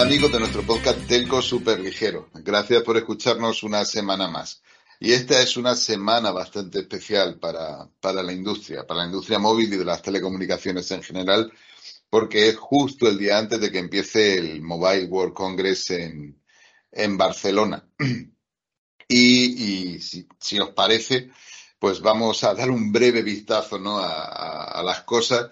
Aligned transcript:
Amigos 0.00 0.30
de 0.30 0.38
nuestro 0.38 0.62
podcast 0.62 1.08
Telco 1.08 1.42
Super 1.42 1.80
Ligero. 1.80 2.30
Gracias 2.32 2.84
por 2.84 2.96
escucharnos 2.96 3.64
una 3.64 3.84
semana 3.84 4.28
más. 4.28 4.62
Y 5.00 5.12
esta 5.12 5.42
es 5.42 5.56
una 5.56 5.74
semana 5.74 6.30
bastante 6.30 6.78
especial 6.78 7.40
para, 7.40 7.90
para 8.00 8.22
la 8.22 8.32
industria, 8.32 8.86
para 8.86 9.00
la 9.00 9.06
industria 9.06 9.40
móvil 9.40 9.72
y 9.72 9.76
de 9.76 9.84
las 9.84 10.00
telecomunicaciones 10.00 10.88
en 10.92 11.02
general, 11.02 11.52
porque 12.08 12.48
es 12.48 12.56
justo 12.56 13.08
el 13.08 13.18
día 13.18 13.38
antes 13.38 13.60
de 13.60 13.72
que 13.72 13.80
empiece 13.80 14.38
el 14.38 14.62
Mobile 14.62 15.06
World 15.06 15.34
Congress 15.34 15.90
en, 15.90 16.40
en 16.92 17.18
Barcelona. 17.18 17.84
Y, 19.10 20.00
si, 20.00 20.60
os 20.60 20.70
parece, 20.74 21.30
pues 21.78 22.02
vamos 22.02 22.44
a 22.44 22.52
dar 22.52 22.70
un 22.70 22.92
breve 22.92 23.22
vistazo 23.22 23.78
¿no? 23.78 23.98
a 23.98 24.82
las 24.84 25.00
cosas 25.04 25.48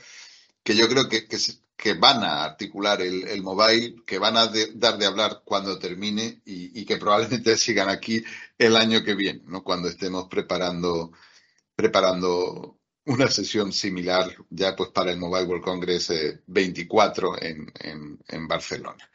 que 0.66 0.74
yo 0.74 0.88
creo 0.88 1.08
que, 1.08 1.26
que, 1.28 1.38
que 1.76 1.94
van 1.94 2.24
a 2.24 2.44
articular 2.44 3.00
el, 3.02 3.28
el 3.28 3.42
mobile, 3.42 3.96
que 4.06 4.18
van 4.18 4.36
a 4.36 4.50
dar 4.74 4.98
de 4.98 5.06
hablar 5.06 5.42
cuando 5.44 5.78
termine 5.78 6.40
y, 6.44 6.80
y, 6.80 6.84
que 6.86 6.96
probablemente 6.96 7.56
sigan 7.58 7.88
aquí 7.88 8.24
el 8.58 8.76
año 8.76 9.04
que 9.04 9.14
viene, 9.14 9.42
¿no? 9.46 9.62
cuando 9.62 9.88
estemos 9.88 10.26
preparando, 10.28 11.12
preparando 11.74 12.78
una 13.04 13.28
sesión 13.28 13.72
similar 13.72 14.34
ya 14.50 14.74
pues 14.74 14.90
para 14.90 15.12
el 15.12 15.18
Mobile 15.18 15.44
World 15.44 15.64
Congress 15.64 16.12
24 16.46 17.42
en, 17.42 17.72
en, 17.78 18.18
en 18.26 18.48
Barcelona. 18.48 19.08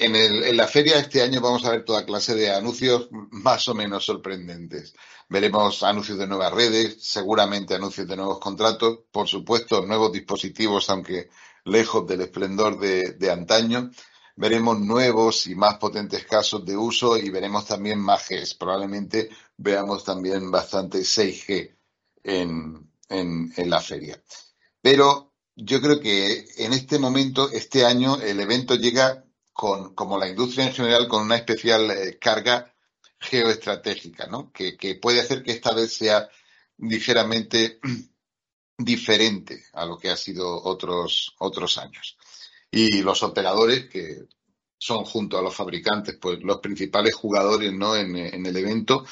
En, 0.00 0.14
el, 0.14 0.44
en, 0.44 0.56
la 0.56 0.68
feria 0.68 0.96
este 1.00 1.22
año 1.22 1.40
vamos 1.40 1.64
a 1.64 1.72
ver 1.72 1.84
toda 1.84 2.06
clase 2.06 2.36
de 2.36 2.54
anuncios 2.54 3.08
más 3.10 3.66
o 3.66 3.74
menos 3.74 4.04
sorprendentes. 4.04 4.94
Veremos 5.28 5.82
anuncios 5.82 6.16
de 6.18 6.28
nuevas 6.28 6.54
redes, 6.54 6.98
seguramente 7.00 7.74
anuncios 7.74 8.06
de 8.06 8.16
nuevos 8.16 8.38
contratos, 8.38 9.00
por 9.10 9.26
supuesto 9.26 9.84
nuevos 9.84 10.12
dispositivos, 10.12 10.88
aunque 10.88 11.30
lejos 11.64 12.06
del 12.06 12.20
esplendor 12.20 12.78
de, 12.78 13.30
antaño. 13.30 13.90
Veremos 14.36 14.78
nuevos 14.78 15.48
y 15.48 15.56
más 15.56 15.78
potentes 15.78 16.24
casos 16.26 16.64
de 16.64 16.76
uso 16.76 17.16
y 17.16 17.28
veremos 17.30 17.66
también 17.66 17.98
más 17.98 18.28
Gs. 18.28 18.54
Probablemente 18.54 19.28
veamos 19.56 20.04
también 20.04 20.48
bastante 20.48 20.98
6G 21.00 21.76
en, 22.22 22.88
en, 23.08 23.52
en 23.56 23.68
la 23.68 23.80
feria. 23.80 24.22
Pero 24.80 25.34
yo 25.56 25.80
creo 25.80 25.98
que 25.98 26.46
en 26.58 26.72
este 26.72 27.00
momento, 27.00 27.50
este 27.50 27.84
año, 27.84 28.20
el 28.20 28.38
evento 28.38 28.76
llega 28.76 29.24
con, 29.58 29.92
como 29.92 30.16
la 30.16 30.28
industria 30.28 30.66
en 30.66 30.72
general, 30.72 31.08
con 31.08 31.24
una 31.24 31.34
especial 31.34 31.90
eh, 31.90 32.16
carga 32.16 32.72
geoestratégica, 33.18 34.28
¿no? 34.28 34.52
Que, 34.52 34.76
que, 34.76 34.94
puede 34.94 35.20
hacer 35.20 35.42
que 35.42 35.50
esta 35.50 35.74
vez 35.74 35.92
sea 35.92 36.28
ligeramente 36.76 37.80
diferente 38.78 39.64
a 39.72 39.84
lo 39.84 39.98
que 39.98 40.10
ha 40.10 40.16
sido 40.16 40.62
otros, 40.62 41.34
otros 41.40 41.76
años. 41.76 42.16
Y 42.70 43.02
los 43.02 43.24
operadores, 43.24 43.88
que 43.88 44.28
son 44.78 45.04
junto 45.04 45.36
a 45.36 45.42
los 45.42 45.56
fabricantes, 45.56 46.16
pues 46.20 46.38
los 46.40 46.60
principales 46.60 47.16
jugadores, 47.16 47.72
¿no? 47.72 47.96
En, 47.96 48.14
en 48.14 48.46
el 48.46 48.56
evento 48.56 49.04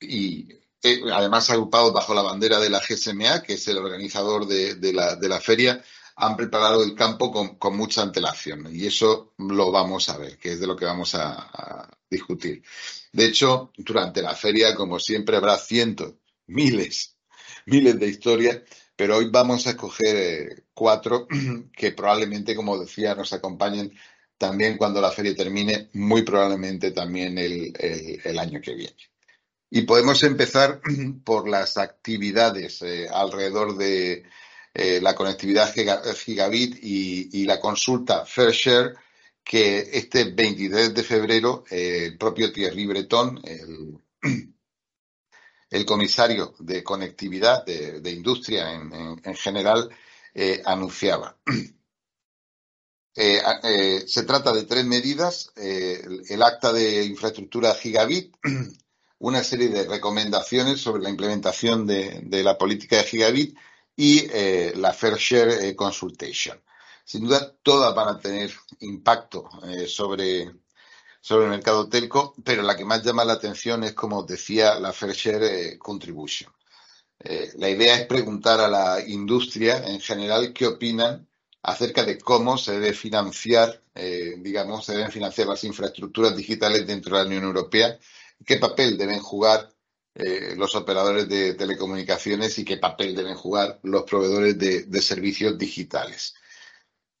y 0.00 0.48
eh, 0.82 1.02
además 1.12 1.50
agrupados 1.50 1.92
bajo 1.92 2.14
la 2.14 2.22
bandera 2.22 2.60
de 2.60 2.70
la 2.70 2.80
GSMA, 2.80 3.42
que 3.42 3.52
es 3.52 3.68
el 3.68 3.76
organizador 3.76 4.46
de, 4.46 4.76
de, 4.76 4.94
la, 4.94 5.16
de 5.16 5.28
la 5.28 5.38
feria, 5.38 5.84
han 6.16 6.36
preparado 6.36 6.82
el 6.82 6.94
campo 6.94 7.30
con, 7.30 7.76
mucha 7.76 8.02
antelación 8.02 8.68
y 8.74 8.86
eso 8.86 9.32
lo 9.38 9.70
vamos 9.70 10.08
a 10.08 10.18
ver, 10.18 10.38
que 10.38 10.52
es 10.52 10.60
de 10.60 10.66
lo 10.66 10.76
que 10.76 10.84
vamos 10.84 11.14
a, 11.14 11.88
discutir. 12.10 12.62
De 13.12 13.26
hecho, 13.26 13.70
durante 13.76 14.20
la 14.20 14.34
feria, 14.34 14.74
como 14.74 14.98
siempre, 14.98 15.36
habrá 15.36 15.56
cientos, 15.58 16.14
miles, 16.48 17.16
miles 17.66 18.00
de 18.00 18.08
historias, 18.08 18.60
pero 18.96 19.18
hoy 19.18 19.28
vamos 19.30 19.66
a 19.66 19.70
escoger 19.70 20.16
eh, 20.16 20.64
cuatro 20.74 21.28
que 21.72 21.92
probablemente, 21.92 22.56
como 22.56 22.78
decía, 22.78 23.14
nos 23.14 23.32
acompañen 23.32 23.92
también 24.36 24.76
cuando 24.76 25.00
la 25.00 25.12
feria 25.12 25.36
termine, 25.36 25.90
muy 25.92 26.22
probablemente 26.22 26.90
también 26.90 27.38
el 27.38 28.38
año 28.38 28.60
que 28.60 28.74
viene. 28.74 28.96
Y 29.70 29.82
podemos 29.82 30.22
empezar 30.24 30.80
por 31.24 31.48
las 31.48 31.76
actividades 31.76 32.82
eh, 32.82 33.08
alrededor 33.08 33.76
de, 33.76 34.24
eh, 34.72 35.00
la 35.00 35.16
conectividad 35.16 35.74
gigabit 36.14 36.78
y, 36.80 37.44
la 37.44 37.58
consulta 37.58 38.24
Fair 38.24 38.52
Share, 38.52 38.94
que 39.42 39.90
este 39.92 40.24
23 40.30 40.94
de 40.94 41.02
febrero 41.02 41.64
eh, 41.70 42.04
el 42.06 42.16
propio 42.16 42.52
Thierry 42.52 42.86
Breton, 42.86 43.40
el, 45.70 45.86
comisario 45.86 46.54
de 46.60 46.84
conectividad 46.84 47.64
de, 47.66 48.10
industria 48.10 48.72
en, 48.72 48.92
en, 48.92 49.20
en 49.24 49.34
general, 49.34 49.90
eh, 50.34 50.62
anunciaba. 50.64 51.36
Se 53.12 54.22
trata 54.22 54.52
de 54.52 54.64
tres 54.64 54.84
medidas, 54.84 55.52
el, 55.56 56.42
acta 56.42 56.72
de 56.72 57.04
infraestructura 57.04 57.74
gigabit, 57.74 58.36
una 59.18 59.42
serie 59.42 59.68
de 59.68 59.88
recomendaciones 59.88 60.80
sobre 60.80 61.02
la 61.02 61.10
implementación 61.10 61.86
de 61.86 62.42
la 62.44 62.56
política 62.56 62.98
de 62.98 63.04
gigabit 63.04 63.58
y 64.02 64.26
eh, 64.32 64.72
la 64.76 64.94
Fair 64.94 65.18
Share 65.18 65.68
eh, 65.68 65.76
Consultation. 65.76 66.58
Sin 67.04 67.24
duda, 67.24 67.54
todas 67.62 67.94
van 67.94 68.08
a 68.08 68.18
tener 68.18 68.50
impacto 68.78 69.50
eh, 69.68 69.86
sobre, 69.86 70.50
sobre 71.20 71.44
el 71.44 71.50
mercado 71.50 71.86
telco, 71.86 72.34
pero 72.42 72.62
la 72.62 72.78
que 72.78 72.86
más 72.86 73.04
llama 73.04 73.26
la 73.26 73.34
atención 73.34 73.84
es, 73.84 73.92
como 73.92 74.22
decía, 74.22 74.80
la 74.80 74.94
Fair 74.94 75.12
Share 75.12 75.78
Contribution. 75.78 76.50
La 77.56 77.68
idea 77.68 77.96
es 77.96 78.06
preguntar 78.06 78.60
a 78.60 78.68
la 78.68 79.06
industria 79.06 79.86
en 79.86 80.00
general 80.00 80.54
qué 80.54 80.66
opinan 80.66 81.28
acerca 81.62 82.02
de 82.02 82.16
cómo 82.16 82.56
se 82.56 82.72
debe 82.72 82.94
financiar, 82.94 83.82
digamos, 84.38 84.86
se 84.86 84.94
deben 84.94 85.12
financiar 85.12 85.46
las 85.46 85.62
infraestructuras 85.64 86.34
digitales 86.34 86.86
dentro 86.86 87.14
de 87.14 87.22
la 87.22 87.28
Unión 87.28 87.44
Europea, 87.44 87.98
qué 88.46 88.56
papel 88.56 88.96
deben 88.96 89.18
jugar 89.18 89.70
eh, 90.14 90.54
los 90.56 90.74
operadores 90.74 91.28
de 91.28 91.54
telecomunicaciones 91.54 92.58
y 92.58 92.64
qué 92.64 92.76
papel 92.78 93.14
deben 93.14 93.36
jugar 93.36 93.78
los 93.84 94.02
proveedores 94.02 94.58
de, 94.58 95.02
servicios 95.02 95.56
digitales. 95.58 96.34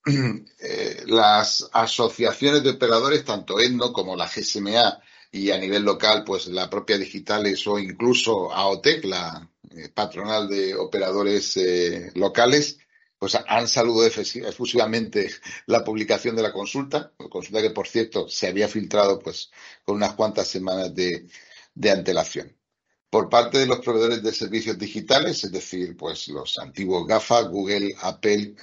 Eh, 0.62 1.04
las 1.06 1.68
asociaciones 1.72 2.62
de 2.62 2.70
operadores, 2.70 3.24
tanto 3.24 3.60
ETNO 3.60 3.92
como 3.92 4.16
la 4.16 4.26
GSMA 4.26 5.00
y 5.30 5.50
a 5.50 5.58
nivel 5.58 5.82
local, 5.84 6.24
pues 6.24 6.46
la 6.48 6.68
propia 6.70 6.98
Digitales 6.98 7.66
o 7.66 7.78
incluso 7.78 8.52
AOTEC, 8.52 9.04
la 9.04 9.48
eh, 9.70 9.88
patronal 9.90 10.48
de 10.48 10.74
operadores 10.74 11.58
locales, 12.14 12.78
pues 13.18 13.38
han 13.46 13.68
saludado 13.68 14.06
efusivamente 14.06 15.30
la 15.66 15.84
publicación 15.84 16.36
de 16.36 16.42
la 16.42 16.52
consulta, 16.52 17.12
consulta 17.30 17.62
que 17.62 17.70
por 17.70 17.88
cierto 17.88 18.28
se 18.28 18.48
había 18.48 18.68
filtrado 18.68 19.18
pues 19.18 19.50
con 19.84 19.96
unas 19.96 20.14
cuantas 20.14 20.48
semanas 20.48 20.94
de 20.94 21.90
antelación 21.90 22.59
por 23.10 23.28
parte 23.28 23.58
de 23.58 23.66
los 23.66 23.80
proveedores 23.80 24.22
de 24.22 24.32
servicios 24.32 24.78
digitales, 24.78 25.42
es 25.42 25.50
decir, 25.50 25.96
pues 25.96 26.28
los 26.28 26.58
antiguos 26.60 27.06
GAFA, 27.06 27.42
Google, 27.42 27.92
Apple, 28.00 28.54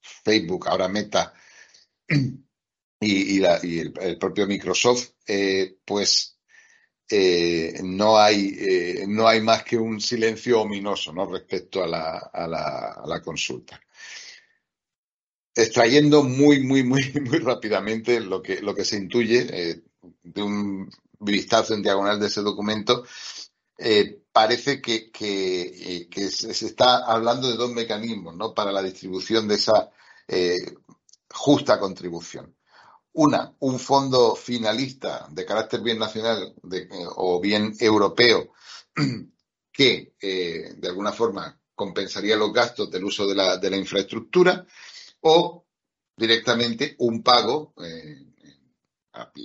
Facebook, 0.00 0.68
ahora 0.68 0.88
Meta 0.88 1.32
y, 3.00 3.42
el, 3.42 4.18
propio 4.18 4.46
Microsoft, 4.46 5.12
eh, 5.26 5.78
pues 5.86 6.38
eh, 7.08 7.80
no, 7.82 8.18
hay, 8.18 8.54
eh, 8.58 9.04
no 9.08 9.26
hay 9.26 9.40
más 9.40 9.64
que 9.64 9.78
un 9.78 9.98
silencio 10.00 10.60
ominoso 10.60 11.12
¿no? 11.12 11.26
respecto 11.26 11.82
a 11.82 11.86
la 11.86 13.22
consulta. 13.22 13.80
Extrayendo 15.54 16.24
muy, 16.24 16.60
muy, 16.62 16.82
muy, 16.82 17.10
muy 17.24 17.38
rápidamente 17.38 18.20
lo 18.20 18.42
que, 18.42 18.60
lo 18.60 18.74
que 18.74 18.84
se 18.84 18.96
intuye, 18.96 19.82
de 20.22 20.42
un 20.42 20.90
vistazo 21.20 21.72
en 21.74 21.82
diagonal 21.82 22.20
de 22.20 22.26
ese 22.26 22.42
documento, 22.42 23.04
eh, 23.76 24.22
parece 24.32 24.80
que, 24.80 25.10
eh, 25.20 26.30
se, 26.30 26.50
está 26.66 27.04
hablando 27.06 27.48
de 27.48 27.56
dos 27.56 27.70
mecanismos 27.72 28.36
¿no? 28.36 28.54
para 28.54 28.70
la 28.72 28.82
distribución 28.82 29.48
de 29.48 29.56
esa 29.56 29.90
eh, 30.28 30.74
justa 31.30 31.78
contribución. 31.78 32.54
Una, 33.14 33.54
un 33.60 33.78
fondo 33.78 34.34
finalista 34.34 35.28
de 35.30 35.44
carácter 35.44 35.80
bien 35.80 35.98
nacional 35.98 36.54
o 37.16 37.40
bien 37.40 37.74
europeo 37.78 38.52
que 39.72 40.14
de 40.20 40.88
alguna 40.88 41.12
forma 41.12 41.60
compensaría 41.74 42.36
los 42.36 42.52
gastos 42.52 42.90
del 42.90 43.04
uso 43.04 43.26
de 43.26 43.34
la, 43.36 43.56
de 43.56 43.70
la 43.70 43.76
infraestructura 43.76 44.66
o 45.20 45.64
directamente 46.16 46.96
un 46.98 47.22
pago, 47.22 47.72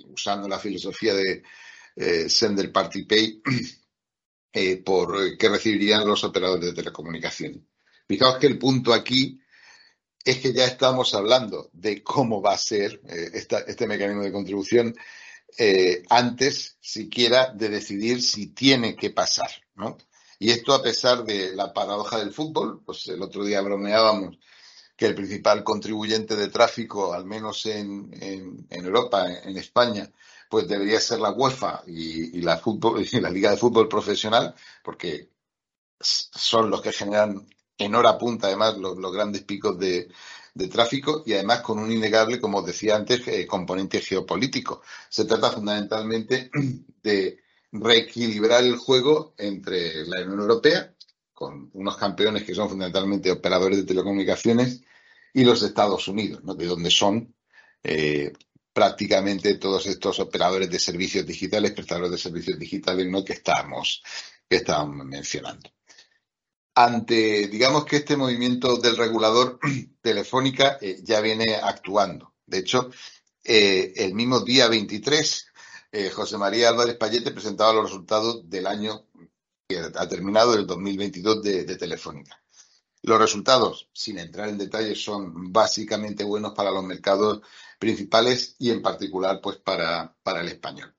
usando 0.07 0.47
la 0.47 0.57
filosofía 0.57 1.13
de 1.13 1.43
Sender 2.27 2.71
Party 2.71 3.03
Pay, 3.03 3.43
eh, 4.51 4.77
por 4.77 5.23
eh, 5.23 5.37
que 5.37 5.49
recibirían 5.49 6.07
los 6.07 6.23
operadores 6.23 6.65
de 6.65 6.73
telecomunicaciones. 6.73 7.61
Fijaos 8.07 8.37
que 8.39 8.47
el 8.47 8.57
punto 8.57 8.93
aquí 8.93 9.39
es 10.23 10.37
que 10.37 10.53
ya 10.53 10.65
estamos 10.65 11.13
hablando 11.13 11.69
de 11.73 12.03
cómo 12.03 12.41
va 12.41 12.53
a 12.53 12.57
ser 12.57 12.99
eh, 13.07 13.31
este 13.33 13.87
mecanismo 13.87 14.23
de 14.23 14.31
contribución 14.31 14.95
antes 16.09 16.77
siquiera 16.79 17.51
de 17.53 17.69
decidir 17.69 18.21
si 18.21 18.47
tiene 18.53 18.95
que 18.95 19.09
pasar, 19.09 19.49
¿no? 19.75 19.97
Y 20.37 20.51
esto 20.51 20.73
a 20.73 20.81
pesar 20.81 21.25
de 21.25 21.53
la 21.53 21.73
paradoja 21.73 22.17
del 22.19 22.31
fútbol, 22.31 22.81
pues 22.85 23.07
el 23.07 23.21
otro 23.21 23.43
día 23.43 23.59
bromeábamos 23.59 24.37
que 24.95 25.05
el 25.05 25.15
principal 25.15 25.63
contribuyente 25.63 26.35
de 26.35 26.47
tráfico, 26.47 27.13
al 27.13 27.25
menos 27.25 27.65
en, 27.65 28.09
en, 28.21 28.67
en 28.69 28.85
Europa, 28.85 29.27
en 29.43 29.57
España, 29.57 30.09
pues 30.49 30.67
debería 30.67 30.99
ser 30.99 31.19
la 31.19 31.31
UEFA 31.31 31.83
y, 31.87 32.41
la, 32.41 32.57
fútbol, 32.57 33.05
y 33.11 33.21
la 33.21 33.29
Liga 33.29 33.51
de 33.51 33.57
Fútbol 33.57 33.87
Profesional, 33.87 34.55
porque 34.83 35.29
son 35.99 36.69
los 36.69 36.81
que 36.81 36.91
generan 36.91 37.47
en 37.77 37.95
hora 37.95 38.17
punta, 38.17 38.47
además, 38.47 38.77
los, 38.77 38.97
grandes 39.13 39.43
picos 39.43 39.77
de, 39.79 40.09
tráfico 40.69 41.23
y 41.25 41.33
además 41.33 41.61
con 41.61 41.79
un 41.79 41.91
innegable, 41.91 42.39
como 42.39 42.61
decía 42.61 42.97
antes, 42.97 43.25
eh, 43.29 43.47
componente 43.47 44.01
geopolítico. 44.01 44.81
Se 45.07 45.23
trata 45.23 45.51
fundamentalmente 45.51 46.51
de 47.03 47.39
reequilibrar 47.71 48.63
el 48.63 48.75
juego 48.75 49.35
entre 49.37 50.05
la 50.05 50.21
Unión 50.23 50.41
Europea, 50.41 50.93
con 51.33 51.69
unos 51.73 51.95
campeones 51.95 52.43
que 52.43 52.55
son 52.55 52.67
fundamentalmente 52.67 53.31
operadores 53.31 53.77
de 53.77 53.85
telecomunicaciones, 53.85 54.81
y 55.33 55.43
los 55.45 55.61
Estados 55.63 56.07
Unidos, 56.07 56.43
¿no? 56.43 56.55
de 56.55 56.65
donde 56.65 56.91
son 56.91 57.33
eh, 57.83 58.33
prácticamente 58.79 59.55
todos 59.55 59.87
estos 59.87 60.21
operadores 60.21 60.69
de 60.69 60.79
servicios 60.79 61.25
digitales, 61.25 61.73
prestadores 61.73 62.11
de 62.11 62.17
servicios 62.17 62.57
digitales, 62.57 63.05
¿no? 63.09 63.25
que 63.25 63.33
estamos, 63.33 64.01
que 64.47 64.55
estamos 64.55 65.05
mencionando. 65.05 65.69
Ante, 66.75 67.49
digamos 67.49 67.83
que 67.83 67.97
este 67.97 68.15
movimiento 68.15 68.77
del 68.77 68.95
regulador 68.95 69.59
Telefónica 70.01 70.77
eh, 70.79 71.01
ya 71.03 71.19
viene 71.19 71.57
actuando. 71.61 72.35
De 72.45 72.59
hecho, 72.59 72.89
eh, 73.43 73.91
el 73.97 74.13
mismo 74.13 74.39
día 74.39 74.69
23, 74.69 75.47
eh, 75.91 76.09
José 76.11 76.37
María 76.37 76.69
Álvarez 76.69 76.95
Payete 76.95 77.31
presentaba 77.31 77.73
los 77.73 77.83
resultados 77.83 78.49
del 78.49 78.65
año 78.65 79.07
que 79.67 79.77
ha 79.77 80.07
terminado, 80.07 80.53
el 80.53 80.65
2022 80.65 81.43
de, 81.43 81.65
de 81.65 81.75
Telefónica. 81.75 82.41
Los 83.01 83.19
resultados, 83.19 83.89
sin 83.93 84.19
entrar 84.19 84.49
en 84.49 84.57
detalles, 84.57 85.03
son 85.03 85.53
básicamente 85.53 86.23
buenos 86.23 86.53
para 86.53 86.71
los 86.71 86.83
mercados 86.83 87.41
principales 87.79 88.55
y 88.59 88.71
en 88.71 88.81
particular 88.81 89.39
pues 89.41 89.57
para, 89.57 90.15
para 90.21 90.41
el 90.41 90.49
español. 90.49 90.93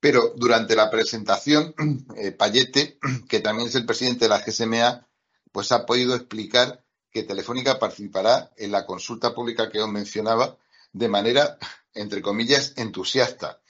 Pero 0.00 0.34
durante 0.36 0.76
la 0.76 0.90
presentación, 0.90 1.74
eh, 2.16 2.32
Payete, 2.32 2.98
que 3.28 3.40
también 3.40 3.68
es 3.68 3.74
el 3.76 3.86
presidente 3.86 4.24
de 4.24 4.28
la 4.28 4.40
GSMA, 4.40 5.06
pues 5.52 5.72
ha 5.72 5.86
podido 5.86 6.14
explicar 6.14 6.84
que 7.10 7.22
Telefónica 7.22 7.78
participará 7.78 8.52
en 8.56 8.72
la 8.72 8.84
consulta 8.84 9.34
pública 9.34 9.70
que 9.70 9.80
os 9.80 9.88
mencionaba 9.88 10.58
de 10.92 11.08
manera, 11.08 11.58
entre 11.94 12.20
comillas, 12.20 12.74
entusiasta. 12.76 13.60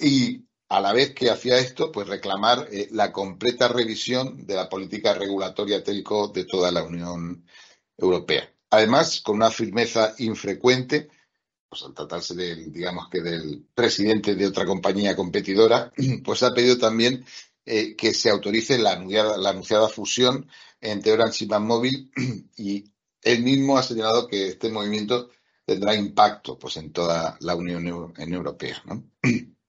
Y 0.00 0.46
a 0.70 0.80
la 0.80 0.92
vez 0.92 1.14
que 1.14 1.30
hacía 1.30 1.58
esto, 1.58 1.92
pues 1.92 2.08
reclamar 2.08 2.68
eh, 2.72 2.88
la 2.92 3.12
completa 3.12 3.68
revisión 3.68 4.46
de 4.46 4.54
la 4.54 4.68
política 4.68 5.12
regulatoria 5.14 5.84
telco 5.84 6.28
de 6.28 6.44
toda 6.44 6.70
la 6.70 6.84
Unión 6.84 7.44
Europea. 7.98 8.48
Además, 8.70 9.20
con 9.20 9.36
una 9.36 9.50
firmeza 9.50 10.14
infrecuente 10.18 11.10
pues 11.68 11.84
al 11.84 11.94
tratarse 11.94 12.34
del, 12.34 12.72
digamos 12.72 13.08
que 13.08 13.20
del 13.20 13.64
presidente 13.74 14.34
de 14.34 14.46
otra 14.46 14.66
compañía 14.66 15.14
competidora, 15.14 15.92
pues 16.24 16.42
ha 16.42 16.52
pedido 16.52 16.78
también 16.78 17.24
eh, 17.64 17.94
que 17.96 18.12
se 18.12 18.28
autorice 18.28 18.76
la 18.78 18.92
anunciada, 18.92 19.88
fusión 19.88 20.48
entre 20.80 21.12
Orange 21.12 21.44
y 21.44 21.48
Móvil 21.48 22.10
y 22.56 22.84
él 23.22 23.42
mismo 23.42 23.78
ha 23.78 23.82
señalado 23.84 24.26
que 24.26 24.48
este 24.48 24.68
movimiento 24.68 25.30
tendrá 25.64 25.94
impacto 25.94 26.58
pues 26.58 26.76
en 26.76 26.92
toda 26.92 27.36
la 27.40 27.54
Unión 27.54 27.86
Europea. 27.86 28.82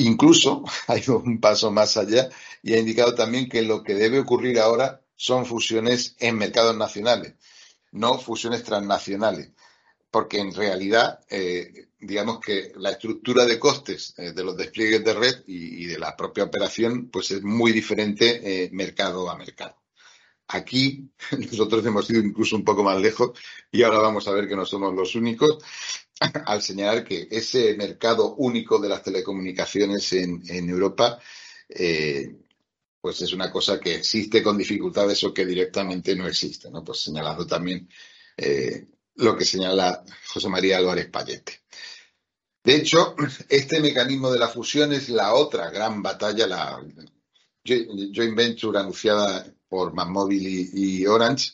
Incluso 0.00 0.64
ha 0.88 0.98
ido 0.98 1.18
un 1.18 1.40
paso 1.40 1.70
más 1.70 1.96
allá 1.96 2.28
y 2.62 2.74
ha 2.74 2.78
indicado 2.78 3.14
también 3.14 3.48
que 3.48 3.62
lo 3.62 3.82
que 3.82 3.94
debe 3.94 4.18
ocurrir 4.18 4.58
ahora 4.58 5.00
son 5.16 5.46
fusiones 5.46 6.16
en 6.18 6.36
mercados 6.36 6.76
nacionales, 6.76 7.34
no 7.92 8.18
fusiones 8.18 8.64
transnacionales 8.64 9.50
porque 10.10 10.38
en 10.38 10.52
realidad, 10.52 11.20
eh, 11.28 11.88
digamos 12.00 12.40
que 12.40 12.72
la 12.76 12.90
estructura 12.90 13.46
de 13.46 13.58
costes 13.58 14.14
eh, 14.16 14.32
de 14.32 14.44
los 14.44 14.56
despliegues 14.56 15.04
de 15.04 15.14
red 15.14 15.44
y, 15.46 15.86
de 15.86 15.98
la 15.98 16.16
propia 16.16 16.44
operación, 16.44 17.10
pues 17.10 17.30
es 17.30 17.42
muy 17.42 17.72
diferente 17.72 18.64
eh, 18.64 18.70
mercado 18.72 19.30
a 19.30 19.36
mercado. 19.36 19.79
Aquí 20.52 21.08
nosotros 21.38 21.84
hemos 21.86 22.08
ido 22.10 22.20
incluso 22.20 22.56
un 22.56 22.64
poco 22.64 22.82
más 22.82 23.00
lejos 23.00 23.38
y 23.70 23.82
ahora 23.82 24.00
vamos 24.00 24.26
a 24.26 24.32
ver 24.32 24.48
que 24.48 24.56
no 24.56 24.66
somos 24.66 24.94
los 24.94 25.14
únicos 25.14 25.58
al 26.46 26.62
señalar 26.62 27.04
que 27.04 27.28
ese 27.30 27.74
mercado 27.76 28.34
único 28.36 28.78
de 28.78 28.88
las 28.88 29.02
telecomunicaciones 29.02 30.12
en, 30.12 30.68
Europa, 30.68 31.18
pues 33.00 33.22
es 33.22 33.32
una 33.32 33.50
cosa 33.50 33.80
que 33.80 33.94
existe 33.94 34.42
con 34.42 34.58
dificultades 34.58 35.24
o 35.24 35.32
que 35.32 35.46
directamente 35.46 36.14
no 36.14 36.26
existe, 36.26 36.70
¿no? 36.70 36.84
Pues 36.84 37.00
señalando 37.00 37.46
también 37.46 37.88
lo 39.16 39.36
que 39.36 39.44
señala 39.46 40.04
José 40.26 40.48
María 40.48 40.76
Álvarez 40.76 41.08
Payete. 41.08 41.60
De 42.62 42.76
hecho, 42.76 43.14
este 43.48 43.80
mecanismo 43.80 44.30
de 44.30 44.38
la 44.38 44.48
fusión 44.48 44.92
es 44.92 45.08
la 45.08 45.34
otra 45.34 45.70
gran 45.70 46.02
batalla, 46.02 46.46
la 46.46 46.84
joint 47.64 48.36
venture 48.36 48.78
anunciada 48.78 49.46
por 49.70 49.94
Manmóvil 49.94 50.68
y, 50.74 51.06
Orange, 51.06 51.52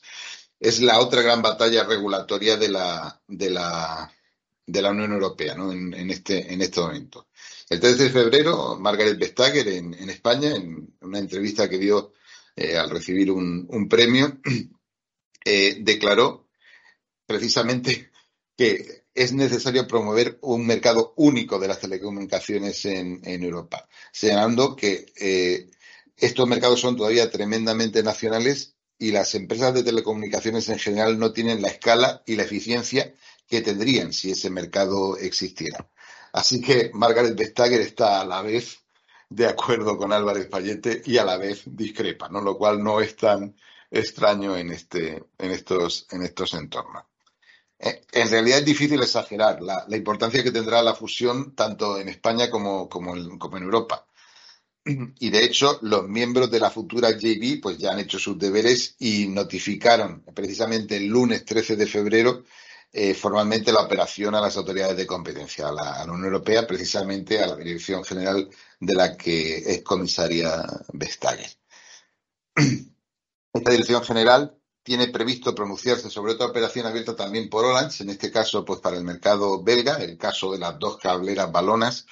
es 0.59 0.81
la 0.81 0.99
otra 1.01 1.21
gran 1.23 1.43
batalla 1.43 1.85
regulatoria 1.85 2.57
de 2.57 2.69
la, 2.71 3.21
de 3.29 3.51
la, 3.51 4.11
de 4.67 4.83
la 4.83 4.91
Unión 4.91 5.13
Europea 5.13 5.55
¿no? 5.55 5.71
en, 5.71 6.11
este, 6.11 6.53
en 6.53 6.63
este 6.63 6.81
momento. 6.81 7.29
El 7.69 7.79
3 7.79 7.99
de 7.99 8.11
febrero, 8.11 8.77
Margaret 8.81 9.19
Vestager 9.19 9.69
en, 9.69 10.09
España, 10.09 10.57
en 10.57 10.97
una 11.03 11.19
entrevista 11.19 11.69
que 11.69 11.79
dio 11.79 12.15
eh, 12.57 12.77
al 12.77 12.89
recibir 12.89 13.31
un, 13.31 13.89
premio, 13.89 14.41
eh, 15.45 15.77
declaró 15.81 16.49
precisamente 17.27 18.11
que 18.57 19.05
es 19.15 19.33
necesario 19.33 19.87
promover 19.87 20.39
un 20.43 20.67
mercado 20.67 21.13
único 21.17 21.59
de 21.59 21.69
las 21.69 21.81
telecomunicaciones 21.81 22.85
en, 22.87 23.21
Europa, 23.25 23.89
señalando 24.13 24.75
que 24.75 25.07
eh, 25.17 25.71
estos 26.17 26.49
mercados 26.49 26.81
son 26.81 26.97
todavía 26.97 27.31
tremendamente 27.31 28.03
nacionales 28.03 28.75
y 28.99 29.13
las 29.13 29.35
empresas 29.35 29.75
de 29.75 29.83
telecomunicaciones 29.83 30.69
en 30.69 30.79
general 30.79 31.19
no 31.19 31.33
tienen 31.33 31.61
la 31.61 31.69
escala 31.69 32.23
y 32.27 32.37
la 32.37 32.45
eficiencia 32.45 33.15
que 33.49 33.61
tendrían 33.61 34.13
si 34.13 34.31
ese 34.31 34.51
mercado 34.51 35.17
existiera. 35.19 35.89
Así 36.33 36.61
que 36.61 36.91
Margaret 36.95 37.37
Vestager 37.37 37.81
está 37.81 38.21
a 38.21 38.27
la 38.27 38.43
vez 38.43 38.79
de 39.29 39.47
acuerdo 39.47 39.97
con 39.97 40.13
Álvarez 40.13 40.47
Payete 40.47 41.03
y 41.05 41.19
a 41.19 41.25
la 41.25 41.37
vez 41.37 41.63
discrepa, 41.67 42.29
¿no? 42.29 42.41
lo 42.41 42.57
cual 42.57 42.83
no 42.83 43.01
es 43.01 43.17
tan 43.17 43.57
extraño 43.91 44.57
en, 44.57 44.73
este, 44.73 45.25
en, 45.39 45.51
estos, 45.51 46.07
en 46.11 46.23
estos 46.23 46.55
entornos. 46.55 47.05
Eh, 47.79 48.03
en 48.13 48.31
realidad 48.31 48.61
es 48.61 48.65
difícil 48.65 49.03
exagerar 49.03 49.61
la, 49.61 49.85
importancia 49.91 50.43
que 50.43 50.51
tendrá 50.51 50.83
la 50.83 50.95
fusión 50.95 51.55
tanto 51.55 51.99
en 51.99 52.09
España 52.09 52.51
como, 52.51 52.89
en, 53.15 53.63
Europa. 53.63 54.07
Y 55.19 55.31
de 55.31 55.45
hecho, 55.45 55.79
los 55.83 56.09
miembros 56.09 56.51
de 56.51 56.61
la 56.61 56.71
futura 56.71 57.11
JV 57.11 57.61
pues 57.61 57.79
ya 57.79 57.93
han 57.93 57.99
hecho 57.99 58.19
sus 58.19 58.39
deberes 58.39 58.95
y 58.99 59.27
notificaron 59.29 60.23
precisamente 60.35 60.97
el 60.97 61.07
lunes 61.07 61.45
13 61.45 61.77
de 61.77 61.87
febrero 61.87 62.45
eh, 62.93 63.15
formalmente 63.15 63.73
la 63.73 63.83
operación 63.83 64.35
a 64.35 64.41
las 64.41 64.57
autoridades 64.57 64.97
de 64.97 65.07
competencia, 65.07 65.69
a 65.69 65.73
la, 65.73 66.05
Unión 66.05 66.25
Europea, 66.25 66.67
precisamente 66.67 67.43
a 67.43 67.49
la 67.49 67.57
Dirección 67.57 68.03
General 68.05 68.49
de 68.81 68.95
la 68.95 69.17
que 69.17 69.59
es 69.59 69.83
comisaria 69.83 70.65
Vestager. 70.93 71.51
Esta 73.53 73.71
Dirección 73.71 74.03
General 74.03 74.57
tiene 74.83 75.09
previsto 75.09 75.55
pronunciarse 75.55 76.09
sobre 76.09 76.33
otra 76.33 76.47
operación 76.47 76.87
abierta 76.87 77.17
también 77.17 77.51
por 77.51 77.65
Orange, 77.65 78.05
en 78.05 78.11
este 78.11 78.31
caso 78.31 78.65
pues 78.65 78.81
para 78.81 78.97
el 78.97 79.05
mercado 79.05 79.63
belga, 79.63 79.97
el 79.97 80.17
caso 80.17 80.53
de 80.53 80.59
las 80.59 80.79
dos 80.79 80.97
cableras 80.99 81.51
balonas 81.51 82.07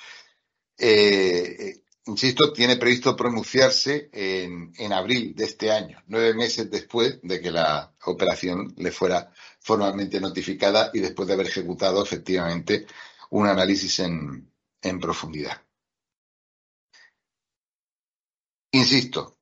Eh, 0.76 1.83
insisto, 2.06 2.52
tiene 2.52 2.76
previsto 2.76 3.16
pronunciarse 3.16 4.11
en, 4.12 4.73
en, 4.76 4.92
abril 4.92 5.34
de 5.34 5.44
este 5.44 5.70
año, 5.70 6.02
nueve 6.06 6.34
meses 6.34 6.70
después 6.70 7.18
de 7.23 7.40
que 7.40 7.50
la 7.50 7.92
operación 8.04 8.75
le 8.76 8.90
fuera 8.90 9.32
formalmente 9.61 10.20
notificada 10.20 10.90
y 10.92 11.00
después 11.00 11.26
de 11.28 11.34
haber 11.34 11.46
ejecutado 11.46 12.02
efectivamente 12.02 12.87
un 13.30 13.46
análisis 13.46 14.00
en, 14.00 14.50
en 14.82 15.00
profundidad. 15.00 15.62
Insisto, 18.73 19.38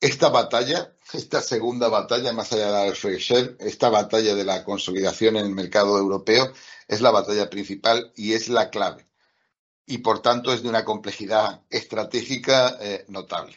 esta 0.00 0.28
batalla, 0.28 0.94
esta 1.12 1.40
segunda 1.40 1.88
batalla, 1.88 2.32
más 2.32 2.52
allá 2.52 2.66
de 2.66 2.90
la 2.90 2.94
Shell, 2.94 3.56
esta 3.58 3.88
batalla 3.88 4.34
de 4.34 4.44
la 4.44 4.64
consolidación 4.64 5.36
en 5.36 5.46
el 5.46 5.54
mercado 5.54 5.98
europeo, 5.98 6.52
es 6.86 7.00
la 7.00 7.10
batalla 7.10 7.48
principal 7.50 8.12
y 8.14 8.34
es 8.34 8.48
la 8.48 8.70
clave. 8.70 9.06
Y 9.86 9.98
por 9.98 10.20
tanto 10.20 10.52
es 10.52 10.62
de 10.62 10.68
una 10.68 10.84
complejidad 10.84 11.62
estratégica 11.70 12.76
eh, 12.80 13.04
notable. 13.08 13.56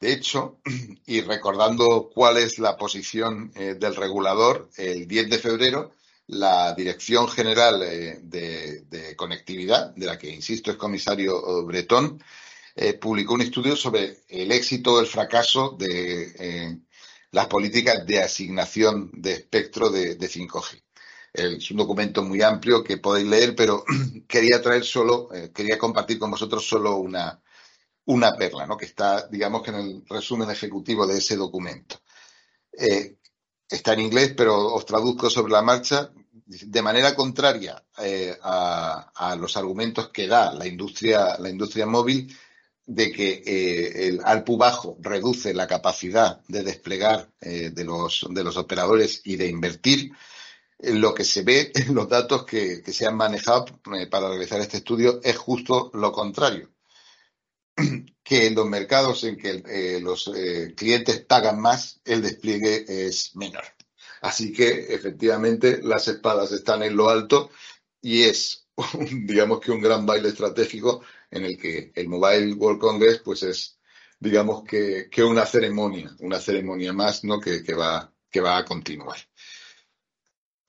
De 0.00 0.12
hecho, 0.12 0.60
y 1.06 1.20
recordando 1.20 2.10
cuál 2.14 2.38
es 2.38 2.58
la 2.58 2.76
posición 2.76 3.52
eh, 3.56 3.74
del 3.74 3.96
regulador, 3.96 4.70
el 4.76 5.06
10 5.08 5.30
de 5.30 5.38
febrero, 5.38 5.92
la 6.28 6.74
Dirección 6.74 7.28
General 7.28 7.82
eh, 7.82 8.20
de, 8.22 8.82
de, 8.82 9.16
Conectividad, 9.16 9.94
de 9.94 10.06
la 10.06 10.18
que, 10.18 10.30
insisto, 10.30 10.70
es 10.70 10.76
comisario 10.76 11.64
Bretón, 11.64 12.22
publicó 13.00 13.34
un 13.34 13.40
estudio 13.40 13.74
sobre 13.74 14.18
el 14.28 14.52
éxito 14.52 14.94
o 14.94 15.00
el 15.00 15.08
fracaso 15.08 15.76
de 15.76 16.78
las 17.30 17.46
políticas 17.46 18.06
de 18.06 18.22
asignación 18.22 19.10
de 19.12 19.32
espectro 19.32 19.90
de, 19.90 20.18
5G. 20.18 20.82
Es 21.38 21.70
un 21.70 21.76
documento 21.76 22.22
muy 22.22 22.42
amplio 22.42 22.82
que 22.82 22.98
podéis 22.98 23.26
leer, 23.26 23.54
pero 23.54 23.84
quería 24.28 24.60
traer 24.60 24.84
solo, 24.84 25.32
eh, 25.34 25.50
quería 25.54 25.78
compartir 25.78 26.18
con 26.18 26.30
vosotros 26.30 26.66
solo 26.66 26.96
una, 26.96 27.40
una 28.06 28.36
perla, 28.36 28.66
¿no? 28.66 28.76
que 28.76 28.86
está, 28.86 29.26
digamos 29.28 29.62
que 29.62 29.70
en 29.70 29.76
el 29.76 30.04
resumen 30.08 30.50
ejecutivo 30.50 31.06
de 31.06 31.18
ese 31.18 31.36
documento. 31.36 32.00
está 33.68 33.92
en 33.92 34.00
inglés, 34.00 34.34
pero 34.36 34.74
os 34.74 34.84
traduzco 34.86 35.30
sobre 35.30 35.52
la 35.52 35.62
marcha. 35.62 36.10
De 36.50 36.80
manera 36.80 37.14
contraria 37.14 37.84
a, 38.42 39.12
a, 39.14 39.36
los 39.36 39.56
argumentos 39.58 40.08
que 40.08 40.26
da 40.26 40.54
la 40.54 40.66
industria, 40.66 41.36
la 41.38 41.50
industria 41.50 41.84
móvil, 41.84 42.34
de 42.88 43.12
que 43.12 43.42
eh, 43.44 44.08
el 44.08 44.20
ARPU 44.24 44.56
bajo 44.56 44.96
reduce 45.00 45.52
la 45.52 45.66
capacidad 45.66 46.40
de 46.48 46.62
desplegar 46.62 47.30
eh, 47.38 47.70
de, 47.70 47.84
los, 47.84 48.26
de 48.30 48.42
los 48.42 48.56
operadores 48.56 49.20
y 49.24 49.36
de 49.36 49.46
invertir, 49.46 50.10
lo 50.78 51.14
que 51.14 51.24
se 51.24 51.42
ve 51.42 51.72
en 51.74 51.94
los 51.94 52.08
datos 52.08 52.44
que, 52.44 52.82
se 52.92 53.06
han 53.06 53.16
manejado 53.16 53.66
eh, 53.96 54.06
para 54.06 54.28
realizar 54.28 54.60
este 54.60 54.78
estudio 54.78 55.20
es 55.22 55.36
justo 55.36 55.90
lo 55.94 56.12
contrario. 56.12 56.70
Que 58.28 58.46
en 58.46 58.56
los 58.56 58.66
mercados 58.66 59.24
en 59.24 59.38
que 59.38 60.00
los 60.02 60.30
clientes 60.76 61.20
pagan 61.20 61.58
más, 61.62 61.98
el 62.04 62.20
despliegue 62.20 62.84
es 62.86 63.34
menor. 63.36 63.64
Así 64.20 64.52
que, 64.52 64.92
efectivamente, 64.92 65.80
las 65.82 66.08
espadas 66.08 66.52
están 66.52 66.82
en 66.82 66.96
lo 66.96 67.08
alto 67.08 67.50
y 68.00 68.22
es, 68.24 68.66
digamos 69.24 69.60
que 69.60 69.70
un 69.70 69.80
gran 69.80 70.06
baile 70.06 70.28
estratégico 70.28 71.02
en 71.30 71.44
el 71.44 71.58
que 71.58 71.92
el 71.94 72.08
Mobile 72.08 72.54
World 72.54 72.80
Congress 72.80 73.20
pues 73.20 73.42
es, 73.42 73.78
digamos 74.18 74.64
que, 74.64 75.08
que 75.10 75.22
una 75.22 75.46
ceremonia, 75.46 76.14
una 76.20 76.40
ceremonia 76.40 76.92
más 76.92 77.24
¿no? 77.24 77.40
que, 77.40 77.62
va, 77.74 78.12
que 78.30 78.40
va 78.40 78.58
a 78.58 78.64
continuar. 78.64 79.18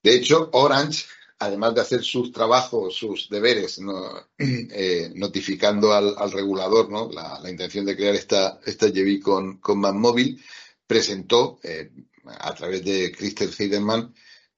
De 0.02 0.14
hecho, 0.14 0.48
Orange, 0.52 1.04
además 1.38 1.74
de 1.74 1.82
hacer 1.82 2.02
sus 2.02 2.32
trabajos, 2.32 2.94
sus 2.94 3.28
deberes, 3.28 3.80
eh, 4.38 5.10
notificando 5.14 5.92
al, 5.92 6.30
regulador 6.32 6.90
¿no? 6.90 7.10
la, 7.10 7.40
intención 7.48 7.84
de 7.84 7.96
crear 7.96 8.14
esta, 8.14 8.60
esta 8.64 8.88
JV 8.88 9.20
con, 9.20 9.58
con 9.58 9.78
ManMóvil, 9.78 10.42
presentó 10.86 11.60
eh, 11.62 11.90
a 12.24 12.54
través 12.54 12.84
de 12.84 13.12
Christel 13.12 13.54
Heidemann 13.56 14.14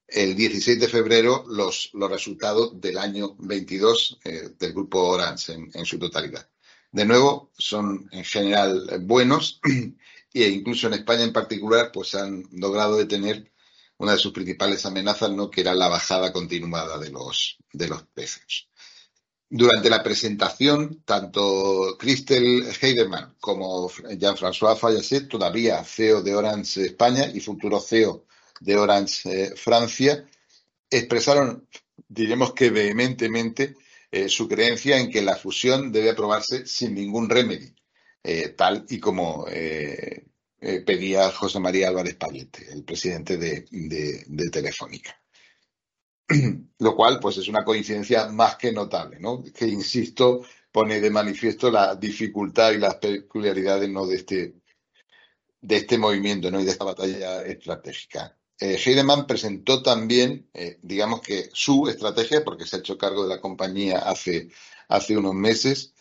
el 0.07 0.35
16 0.35 0.79
de 0.79 0.87
febrero 0.87 1.45
los, 1.47 1.89
los 1.93 2.09
resultados 2.09 2.79
del 2.79 2.97
año 2.97 3.35
22 3.39 4.19
eh, 4.23 4.49
del 4.59 4.73
grupo 4.73 5.01
Orange 5.03 5.53
en, 5.53 5.71
en, 5.73 5.85
su 5.85 5.97
totalidad. 5.97 6.47
De 6.91 7.05
nuevo, 7.05 7.51
son 7.57 8.07
en 8.11 8.23
general 8.23 8.99
buenos 9.01 9.59
e 10.33 10.47
incluso 10.47 10.87
en 10.87 10.93
España 10.93 11.23
en 11.23 11.33
particular, 11.33 11.91
pues 11.91 12.13
han 12.15 12.43
logrado 12.51 12.97
detener 12.97 13.52
una 14.03 14.13
de 14.13 14.19
sus 14.19 14.33
principales 14.33 14.85
amenazas, 14.85 15.31
¿no? 15.31 15.49
que 15.49 15.61
era 15.61 15.73
la 15.73 15.87
bajada 15.87 16.31
continuada 16.31 16.99
de 16.99 17.09
los, 17.09 17.57
de 17.71 17.87
los 17.87 18.03
precios. 18.13 18.69
Durante 19.49 19.89
la 19.89 20.03
presentación, 20.03 21.03
tanto 21.05 21.95
Christel 21.97 22.65
Heidemann 22.81 23.35
como 23.39 23.89
Jean-François 23.89 24.75
Fayasset, 24.75 25.29
todavía 25.29 25.83
CEO 25.83 26.21
de 26.21 26.35
Orange 26.35 26.85
España 26.87 27.27
y 27.33 27.39
futuro 27.39 27.79
CEO 27.79 28.25
de 28.59 28.75
Orange 28.75 29.21
eh, 29.25 29.55
Francia, 29.55 30.25
expresaron, 30.89 31.67
diremos 32.07 32.53
que 32.53 32.71
vehementemente, 32.71 33.75
eh, 34.11 34.27
su 34.27 34.47
creencia 34.47 34.97
en 34.97 35.09
que 35.09 35.21
la 35.21 35.35
fusión 35.35 35.91
debe 35.91 36.11
aprobarse 36.11 36.65
sin 36.65 36.93
ningún 36.95 37.29
remedio, 37.29 37.73
eh, 38.23 38.49
tal 38.49 38.85
y 38.89 38.99
como 38.99 39.45
pedía 40.85 41.29
José 41.31 41.59
María 41.59 41.89
Álvarez 41.89 42.15
Payete, 42.15 42.71
el 42.71 42.83
presidente 42.83 43.37
de, 43.37 44.49
Telefónica. 44.51 45.19
Lo 46.79 46.95
cual, 46.95 47.19
pues, 47.19 47.37
es 47.37 47.47
una 47.47 47.63
coincidencia 47.63 48.27
más 48.27 48.55
que 48.55 48.71
notable, 48.71 49.19
¿no? 49.19 49.43
Que, 49.43 49.67
insisto, 49.67 50.45
pone 50.71 51.01
de 51.01 51.09
manifiesto 51.09 51.69
la 51.69 51.95
dificultad 51.95 52.71
y 52.71 52.77
las 52.77 52.95
peculiaridades 52.95 53.89
¿no? 53.89 54.07
de, 54.07 54.15
este, 54.15 54.55
de 55.61 55.75
este 55.75 55.97
movimiento 55.97 56.49
¿no? 56.49 56.59
y 56.61 56.65
de 56.65 56.71
esta 56.71 56.85
batalla 56.85 57.43
estratégica 57.43 58.37
eh, 58.59 58.77
Heidemann 58.77 59.27
presentó 59.27 59.81
también, 59.81 60.49
eh, 60.53 60.79
digamos 60.81 61.21
que 61.21 61.49
su 61.53 61.87
estrategia, 61.89 62.43
porque 62.45 62.65
se 62.65 62.77
ha 62.77 62.79
hecho 62.79 62.97
cargo 62.97 63.23
de 63.23 63.29
la 63.29 63.41
compañía 63.41 63.99
hace, 63.99 64.49
hace 64.87 65.17
unos 65.17 65.33
meses, 65.33 65.93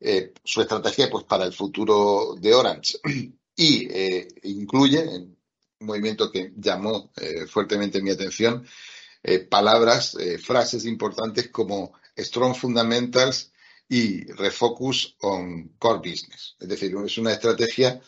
eh, 0.00 0.32
su 0.44 0.60
estrategia 0.60 1.08
pues 1.10 1.24
para 1.24 1.44
el 1.44 1.52
futuro 1.52 2.34
de 2.38 2.54
Orange 2.54 2.98
y 3.62 3.88
eh, 3.90 4.28
incluye 4.44 5.00
un 5.06 5.36
movimiento 5.80 6.30
que 6.30 6.52
llamó 6.56 7.12
eh, 7.16 7.46
fuertemente 7.46 8.02
mi 8.02 8.10
atención 8.10 8.66
palabras, 9.48 10.16
frases 10.42 10.84
importantes 10.84 11.48
como 11.50 11.92
strong 12.16 12.56
fundamentals 12.56 13.52
y 13.88 14.24
refocus 14.32 15.14
on 15.20 15.76
core 15.78 15.98
business. 15.98 16.56
Es 16.58 16.66
decir, 16.66 16.92
es 17.06 17.18
una 17.18 17.30
estrategia 17.30 18.00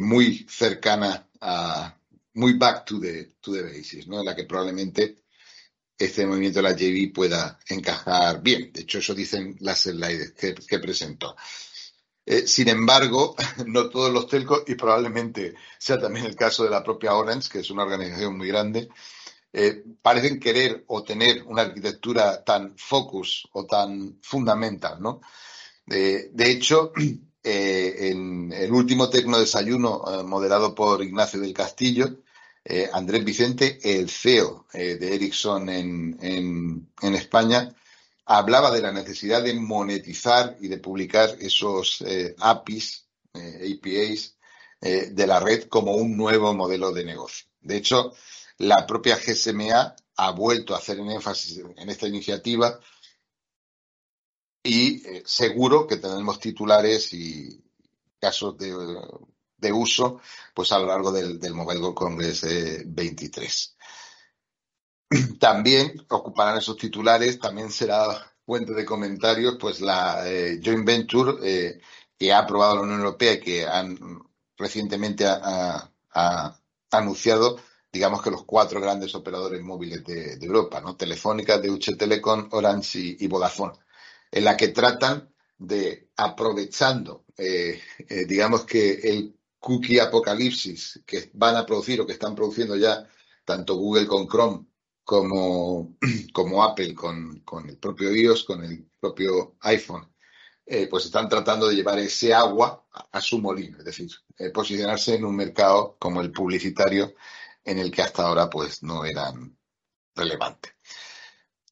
muy 0.00 0.46
cercana 0.48 1.28
a, 1.42 1.94
muy 2.38 2.54
back 2.54 2.86
to 2.86 2.98
the, 3.00 3.34
to 3.40 3.52
the 3.52 3.62
basis, 3.62 4.06
¿no? 4.06 4.20
En 4.20 4.24
la 4.26 4.34
que 4.34 4.44
probablemente 4.44 5.24
este 5.98 6.24
movimiento 6.26 6.60
de 6.60 6.62
la 6.62 6.76
JV 6.76 7.12
pueda 7.12 7.58
encajar 7.68 8.40
bien. 8.40 8.72
De 8.72 8.82
hecho, 8.82 8.98
eso 8.98 9.14
dicen 9.14 9.56
las 9.60 9.82
slides 9.82 10.32
que, 10.32 10.78
presentó. 10.78 11.34
Eh, 12.30 12.46
sin 12.46 12.68
embargo, 12.68 13.34
no 13.66 13.88
todos 13.88 14.12
los 14.12 14.28
telcos, 14.28 14.64
y 14.66 14.74
probablemente 14.74 15.54
sea 15.78 15.98
también 15.98 16.26
el 16.26 16.36
caso 16.36 16.62
de 16.62 16.68
la 16.68 16.84
propia 16.84 17.14
Orange, 17.14 17.48
que 17.50 17.60
es 17.60 17.70
una 17.70 17.84
organización 17.84 18.36
muy 18.36 18.48
grande, 18.48 18.90
eh, 19.50 19.82
parecen 20.02 20.38
querer 20.38 20.84
o 20.88 21.02
tener 21.02 21.42
una 21.44 21.62
arquitectura 21.62 22.44
tan 22.44 22.76
focus 22.76 23.48
o 23.52 23.64
tan 23.64 24.18
fundamental, 24.20 25.00
¿no? 25.00 25.22
Eh, 25.90 26.28
de 26.30 26.50
hecho, 26.50 26.92
en 27.42 28.52
el 28.52 28.72
último 28.72 29.08
Tecno 29.08 29.38
Desayuno, 29.40 30.02
moderado 30.26 30.74
por 30.74 31.02
Ignacio 31.02 31.40
del 31.40 31.54
Castillo, 31.54 32.18
Andrés 32.92 33.24
Vicente, 33.24 33.78
el 33.82 34.10
CEO 34.10 34.66
de 34.74 35.14
Ericsson 35.14 35.70
en, 35.70 36.18
en, 36.20 36.90
en, 37.00 37.14
España, 37.14 37.74
hablaba 38.28 38.70
de 38.70 38.82
la 38.82 38.92
necesidad 38.92 39.42
de 39.42 39.54
monetizar 39.54 40.56
y 40.60 40.68
de 40.68 40.78
publicar 40.78 41.36
esos 41.40 42.02
eh, 42.02 42.36
APIs, 42.38 43.08
APAs 43.34 44.36
de 44.80 45.26
la 45.26 45.40
red 45.40 45.64
como 45.64 45.92
un 45.94 46.16
nuevo 46.16 46.54
modelo 46.54 46.92
de 46.92 47.04
negocio. 47.04 47.48
De 47.60 47.76
hecho, 47.76 48.14
la 48.58 48.86
propia 48.86 49.16
GSMA 49.16 49.96
ha 50.16 50.30
vuelto 50.30 50.74
a 50.74 50.78
hacer 50.78 51.00
un 51.00 51.10
énfasis 51.10 51.58
en 51.76 51.88
esta 51.88 52.06
iniciativa 52.06 52.78
y 54.62 55.02
seguro 55.24 55.86
que 55.86 55.96
tenemos 55.96 56.38
titulares 56.38 57.12
y 57.12 57.60
casos 58.20 58.56
de 58.56 58.72
de 59.58 59.72
uso 59.72 60.20
pues 60.54 60.72
a 60.72 60.78
lo 60.78 60.86
largo 60.86 61.12
del, 61.12 61.38
del 61.38 61.54
Mobile 61.54 61.80
World 61.80 61.96
Congress 61.96 62.46
23. 62.86 63.76
También 65.40 66.04
ocuparán 66.08 66.58
esos 66.58 66.76
titulares, 66.76 67.38
también 67.38 67.70
será 67.70 68.32
fuente 68.44 68.72
de 68.74 68.84
comentarios 68.84 69.56
pues 69.60 69.80
la 69.80 70.28
eh, 70.28 70.60
joint 70.62 70.84
venture 70.84 71.34
eh, 71.42 71.80
que 72.18 72.32
ha 72.32 72.40
aprobado 72.40 72.76
la 72.76 72.82
Unión 72.82 73.00
Europea 73.00 73.34
y 73.34 73.40
que 73.40 73.66
han 73.66 73.98
recientemente 74.56 75.24
ha, 75.26 75.90
anunciado 76.90 77.58
digamos 77.92 78.22
que 78.22 78.30
los 78.30 78.44
cuatro 78.44 78.80
grandes 78.80 79.14
operadores 79.14 79.62
móviles 79.62 80.04
de, 80.04 80.38
Europa, 80.40 80.80
¿no? 80.80 80.96
Telefónica, 80.96 81.58
Deutsche 81.58 81.96
Telekom, 81.96 82.48
Orange 82.52 82.98
y, 82.98 83.16
y, 83.20 83.28
Vodafone, 83.28 83.74
en 84.30 84.44
la 84.44 84.56
que 84.56 84.68
tratan 84.68 85.30
de 85.58 86.10
aprovechando, 86.16 87.24
eh, 87.36 87.80
eh, 88.08 88.24
digamos 88.26 88.64
que 88.64 88.92
el 88.92 89.36
cookie 89.58 89.98
apocalipsis 89.98 91.00
que 91.04 91.30
van 91.34 91.56
a 91.56 91.66
producir 91.66 92.00
o 92.00 92.06
que 92.06 92.12
están 92.12 92.34
produciendo 92.34 92.76
ya 92.76 93.08
tanto 93.44 93.76
Google 93.76 94.06
con 94.06 94.28
Chrome 94.28 94.66
como, 95.08 95.96
como 96.34 96.62
Apple 96.62 96.94
con, 96.94 97.40
con, 97.40 97.66
el 97.66 97.78
propio 97.78 98.14
iOS, 98.14 98.44
con 98.44 98.62
el 98.62 98.90
propio 99.00 99.56
iPhone, 99.60 100.06
eh, 100.66 100.86
pues 100.86 101.06
están 101.06 101.30
tratando 101.30 101.66
de 101.66 101.76
llevar 101.76 101.98
ese 101.98 102.34
agua 102.34 102.86
a, 103.10 103.18
su 103.22 103.38
molino, 103.38 103.78
es 103.78 103.84
decir, 103.86 104.10
posicionarse 104.52 105.14
en 105.14 105.24
un 105.24 105.34
mercado 105.34 105.96
como 105.98 106.20
el 106.20 106.30
publicitario 106.30 107.14
en 107.64 107.78
el 107.78 107.90
que 107.90 108.02
hasta 108.02 108.24
ahora 108.24 108.50
pues 108.50 108.82
no 108.82 109.06
eran 109.06 109.56
relevantes. 110.14 110.74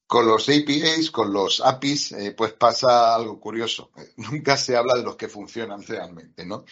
Con 0.07 0.25
los 0.25 0.49
APIs, 0.49 1.11
con 1.11 1.31
los 1.31 1.61
APIs, 1.61 2.13
eh, 2.13 2.31
pues 2.31 2.53
pasa 2.53 3.13
algo 3.13 3.39
curioso. 3.39 3.91
Nunca 4.17 4.57
se 4.57 4.75
habla 4.75 4.95
de 4.95 5.03
los 5.03 5.15
que 5.15 5.27
funcionan 5.27 5.83
realmente, 5.83 6.43
¿no? 6.43 6.65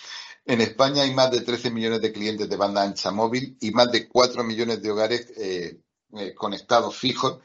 En 0.44 0.62
España 0.62 1.04
hay 1.04 1.14
más 1.14 1.30
de 1.30 1.42
13 1.42 1.70
millones 1.70 2.02
de 2.02 2.12
clientes 2.12 2.50
de 2.50 2.56
banda 2.56 2.82
ancha 2.82 3.12
móvil 3.12 3.56
y 3.62 3.70
más 3.70 3.92
de 3.92 4.08
4 4.08 4.44
millones 4.44 4.82
de 4.82 4.90
hogares 4.90 5.32
eh, 5.38 5.85
eh, 6.18 6.34
conectados 6.34 6.96
fijos 6.96 7.40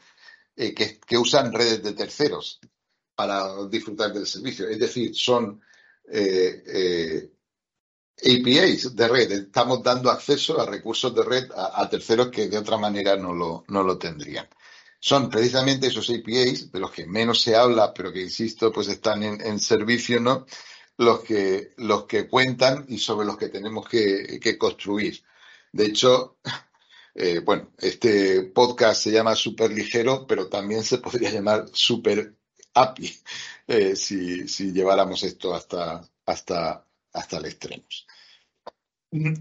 que, 0.55 1.17
usan 1.17 1.51
redes 1.53 1.81
de 1.81 1.93
terceros 1.93 2.59
para 3.15 3.65
disfrutar 3.67 4.13
del 4.13 4.27
servicio. 4.27 4.67
Es 4.67 4.79
decir, 4.79 5.15
son 5.15 5.61
APIs 8.17 8.95
de 8.95 9.07
red. 9.07 9.31
Estamos 9.31 9.81
dando 9.81 10.11
acceso 10.11 10.59
a 10.61 10.65
recursos 10.65 11.15
de 11.15 11.23
red 11.23 11.49
a, 11.55 11.89
terceros 11.89 12.29
que 12.29 12.47
de 12.47 12.57
otra 12.57 12.77
manera 12.77 13.15
no 13.15 13.33
lo, 13.33 13.63
no 13.69 13.81
lo 13.81 13.97
tendrían 13.97 14.47
son 15.01 15.31
precisamente 15.31 15.87
esos 15.87 16.09
APIs 16.11 16.71
de 16.71 16.79
los 16.79 16.91
que 16.91 17.07
menos 17.07 17.41
se 17.41 17.55
habla, 17.55 17.91
pero 17.91 18.13
que, 18.13 18.21
insisto, 18.21 18.71
pues 18.71 18.87
están 18.87 19.23
en, 19.23 19.59
servicio, 19.59 20.19
¿no? 20.19 20.45
Los 20.97 21.21
que, 21.21 21.73
los 21.77 22.05
que 22.05 22.27
cuentan 22.27 22.85
y 22.87 22.99
sobre 22.99 23.25
los 23.25 23.35
que 23.35 23.49
tenemos 23.49 23.89
que, 23.89 24.57
construir. 24.59 25.23
De 25.71 25.85
hecho, 25.85 26.37
eh, 27.13 27.39
bueno, 27.39 27.71
este 27.77 28.43
podcast 28.43 29.03
se 29.03 29.11
llama 29.11 29.35
Super 29.35 29.71
Ligero, 29.71 30.25
pero 30.25 30.47
también 30.47 30.83
se 30.83 30.99
podría 30.99 31.29
llamar 31.33 31.65
Super 31.73 32.35
API 32.73 33.13
eh, 33.67 33.95
si, 33.95 34.71
lleváramos 34.71 35.23
esto 35.23 35.53
hasta, 35.53 36.01
hasta, 36.25 36.85
hasta 37.13 37.37
el 37.37 37.45
extremo. 37.45 37.83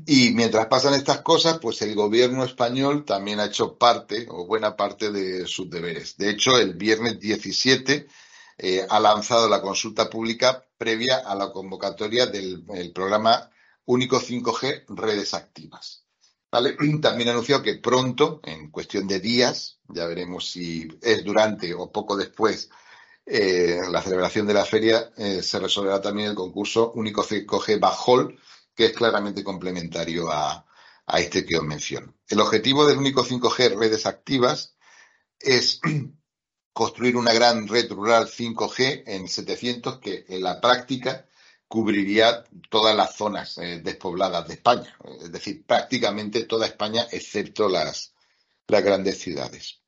Y 0.04 0.30
mientras 0.32 0.66
pasan 0.66 0.94
estas 0.94 1.20
cosas, 1.20 1.60
pues 1.60 1.80
el 1.82 1.94
gobierno 1.94 2.42
español 2.42 3.04
también 3.04 3.38
ha 3.38 3.44
hecho 3.44 3.78
parte 3.78 4.26
o 4.28 4.44
buena 4.44 4.74
parte 4.76 5.12
de 5.12 5.46
sus 5.46 5.70
deberes. 5.70 6.16
De 6.16 6.30
hecho, 6.30 6.58
el 6.58 6.74
viernes 6.74 7.20
17 7.20 8.08
eh, 8.58 8.86
ha 8.88 8.98
lanzado 8.98 9.48
la 9.48 9.62
consulta 9.62 10.10
pública 10.10 10.66
previa 10.76 11.18
a 11.18 11.36
la 11.36 11.52
convocatoria 11.52 12.26
del 12.26 12.64
programa 12.92 13.48
Único 13.84 14.20
5G 14.20 14.86
Redes 14.88 15.34
Activas. 15.34 16.04
¿Vale? 16.50 16.76
También 17.02 17.28
ha 17.28 17.32
anunciado 17.32 17.62
que 17.62 17.76
pronto, 17.76 18.40
en 18.44 18.70
cuestión 18.70 19.06
de 19.06 19.20
días, 19.20 19.78
ya 19.88 20.06
veremos 20.06 20.50
si 20.50 20.88
es 21.02 21.24
durante 21.24 21.74
o 21.74 21.90
poco 21.90 22.16
después 22.16 22.70
eh, 23.26 23.78
la 23.90 24.02
celebración 24.02 24.46
de 24.46 24.54
la 24.54 24.64
feria, 24.64 25.12
eh, 25.16 25.42
se 25.42 25.58
resolverá 25.58 26.00
también 26.00 26.30
el 26.30 26.34
concurso 26.34 26.92
Único 26.92 27.24
5G 27.24 27.78
Bajol 27.78 28.38
que 28.74 28.86
es 28.86 28.92
claramente 28.92 29.44
complementario 29.44 30.30
a, 30.30 30.66
este 31.18 31.44
que 31.44 31.58
os 31.58 31.64
menciono. 31.64 32.14
El 32.28 32.40
objetivo 32.40 32.86
del 32.86 32.98
único 32.98 33.24
5G 33.24 33.76
redes 33.76 34.06
activas 34.06 34.76
es 35.38 35.80
construir 36.72 37.16
una 37.16 37.32
gran 37.32 37.68
red 37.68 37.90
rural 37.90 38.26
5G 38.26 39.02
en 39.06 39.28
700 39.28 39.98
que 39.98 40.24
en 40.28 40.42
la 40.42 40.60
práctica 40.60 41.26
cubriría 41.70 42.44
todas 42.68 42.96
las 42.96 43.14
zonas 43.14 43.56
eh, 43.58 43.80
despobladas 43.80 44.48
de 44.48 44.54
España, 44.54 44.92
es 45.20 45.30
decir, 45.30 45.64
prácticamente 45.64 46.44
toda 46.44 46.66
España 46.66 47.06
excepto 47.12 47.68
las, 47.68 48.12
las 48.66 48.82
grandes 48.82 49.20
ciudades. 49.20 49.80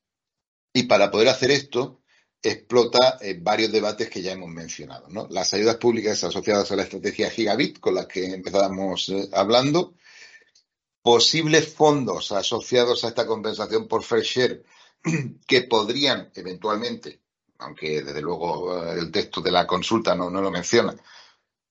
Y 0.71 0.83
para 0.83 1.11
poder 1.11 1.27
hacer 1.27 1.51
esto, 1.51 1.99
explota 2.41 3.17
eh, 3.19 3.37
varios 3.37 3.73
debates 3.73 4.09
que 4.09 4.21
ya 4.21 4.31
hemos 4.31 4.47
mencionado. 4.47 5.09
Las 5.29 5.53
ayudas 5.53 5.75
públicas 5.75 6.23
asociadas 6.23 6.71
a 6.71 6.77
la 6.77 6.83
estrategia 6.83 7.29
Gigabit, 7.29 7.81
con 7.81 7.95
las 7.95 8.07
que 8.07 8.27
empezábamos 8.27 9.09
eh, 9.09 9.27
hablando, 9.33 9.95
posibles 11.01 11.67
fondos 11.67 12.31
asociados 12.31 13.03
a 13.03 13.09
esta 13.09 13.27
compensación 13.27 13.89
por 13.89 14.03
fair 14.03 14.23
share 14.23 14.63
que 15.45 15.63
podrían 15.63 16.31
eventualmente, 16.33 17.19
aunque 17.57 18.01
desde 18.01 18.21
luego 18.21 18.89
el 18.89 19.11
texto 19.11 19.41
de 19.41 19.51
la 19.51 19.67
consulta 19.67 20.15
no 20.15 20.29
lo 20.29 20.49
menciona, 20.49 20.95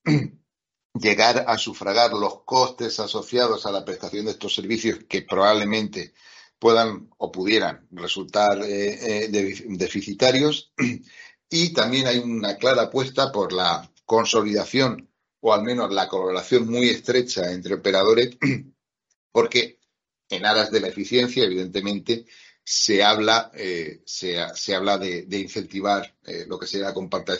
llegar 0.95 1.45
a 1.47 1.59
sufragar 1.59 2.13
los 2.13 2.43
costes 2.45 3.01
asociados 3.01 3.67
a 3.67 3.73
la 3.73 3.85
prestación 3.85 4.27
de 4.27 4.33
estos 4.33 4.55
servicios 4.55 5.01
que 5.09 5.23
probablemente 5.23 6.15
puedan 6.59 7.11
o 7.19 7.33
pudieran 7.33 7.89
resultar 7.91 8.63
eh, 8.63 9.25
eh, 9.25 9.29
deficitarios. 9.69 10.73
Y 11.55 11.75
también 11.75 12.07
hay 12.07 12.17
una 12.17 12.57
clara 12.57 12.85
apuesta 12.85 13.31
por 13.31 13.53
la 13.53 13.93
consolidación 14.07 15.11
o 15.41 15.53
al 15.53 15.63
menos 15.63 15.93
la 15.93 16.09
colaboración 16.09 16.67
muy 16.67 16.89
estrecha 16.89 17.53
entre 17.53 17.75
operadores 17.75 18.39
porque 19.33 19.79
en 20.31 20.47
aras 20.47 20.71
de 20.71 20.81
la 20.81 20.89
eficiencia 20.89 21.45
evidentemente 21.45 22.25
se 22.65 23.03
habla, 23.03 23.51
eh, 23.55 24.03
se, 24.05 24.39
habla 24.75 24.99
de, 24.99 25.27
incentivar 25.39 26.15
lo 26.47 26.59
que 26.59 26.67
sería 26.67 26.93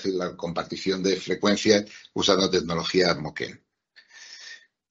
la 0.05 0.37
compartición 0.37 1.03
de 1.03 1.17
frecuencias 1.17 1.85
usando 2.15 2.51
tecnología 2.51 3.15
Moken. 3.15 3.63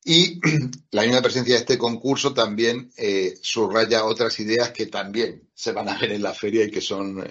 Y 0.03 0.39
la 0.91 1.03
misma 1.03 1.21
presencia 1.21 1.55
de 1.55 1.61
este 1.61 1.77
concurso 1.77 2.33
también 2.33 2.91
eh, 2.97 3.37
subraya 3.41 4.05
otras 4.05 4.39
ideas 4.39 4.71
que 4.71 4.87
también 4.87 5.49
se 5.53 5.71
van 5.71 5.89
a 5.89 5.97
ver 5.97 6.11
en 6.11 6.23
la 6.23 6.33
feria 6.33 6.65
y 6.65 6.71
que 6.71 6.81
son 6.81 7.19
eh, 7.19 7.25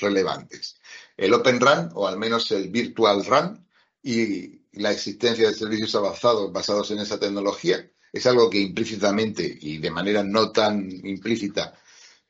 relevantes. 0.00 0.80
El 1.16 1.34
Open 1.34 1.60
Run, 1.60 1.90
o 1.94 2.06
al 2.06 2.18
menos 2.18 2.50
el 2.50 2.68
Virtual 2.68 3.24
Run, 3.24 3.66
y 4.02 4.62
la 4.72 4.92
existencia 4.92 5.48
de 5.48 5.54
servicios 5.54 5.94
avanzados 5.94 6.52
basados 6.52 6.90
en 6.90 6.98
esa 6.98 7.18
tecnología, 7.18 7.90
es 8.12 8.26
algo 8.26 8.50
que 8.50 8.58
implícitamente 8.58 9.58
y 9.60 9.78
de 9.78 9.90
manera 9.90 10.22
no 10.22 10.50
tan 10.50 10.90
implícita 11.04 11.74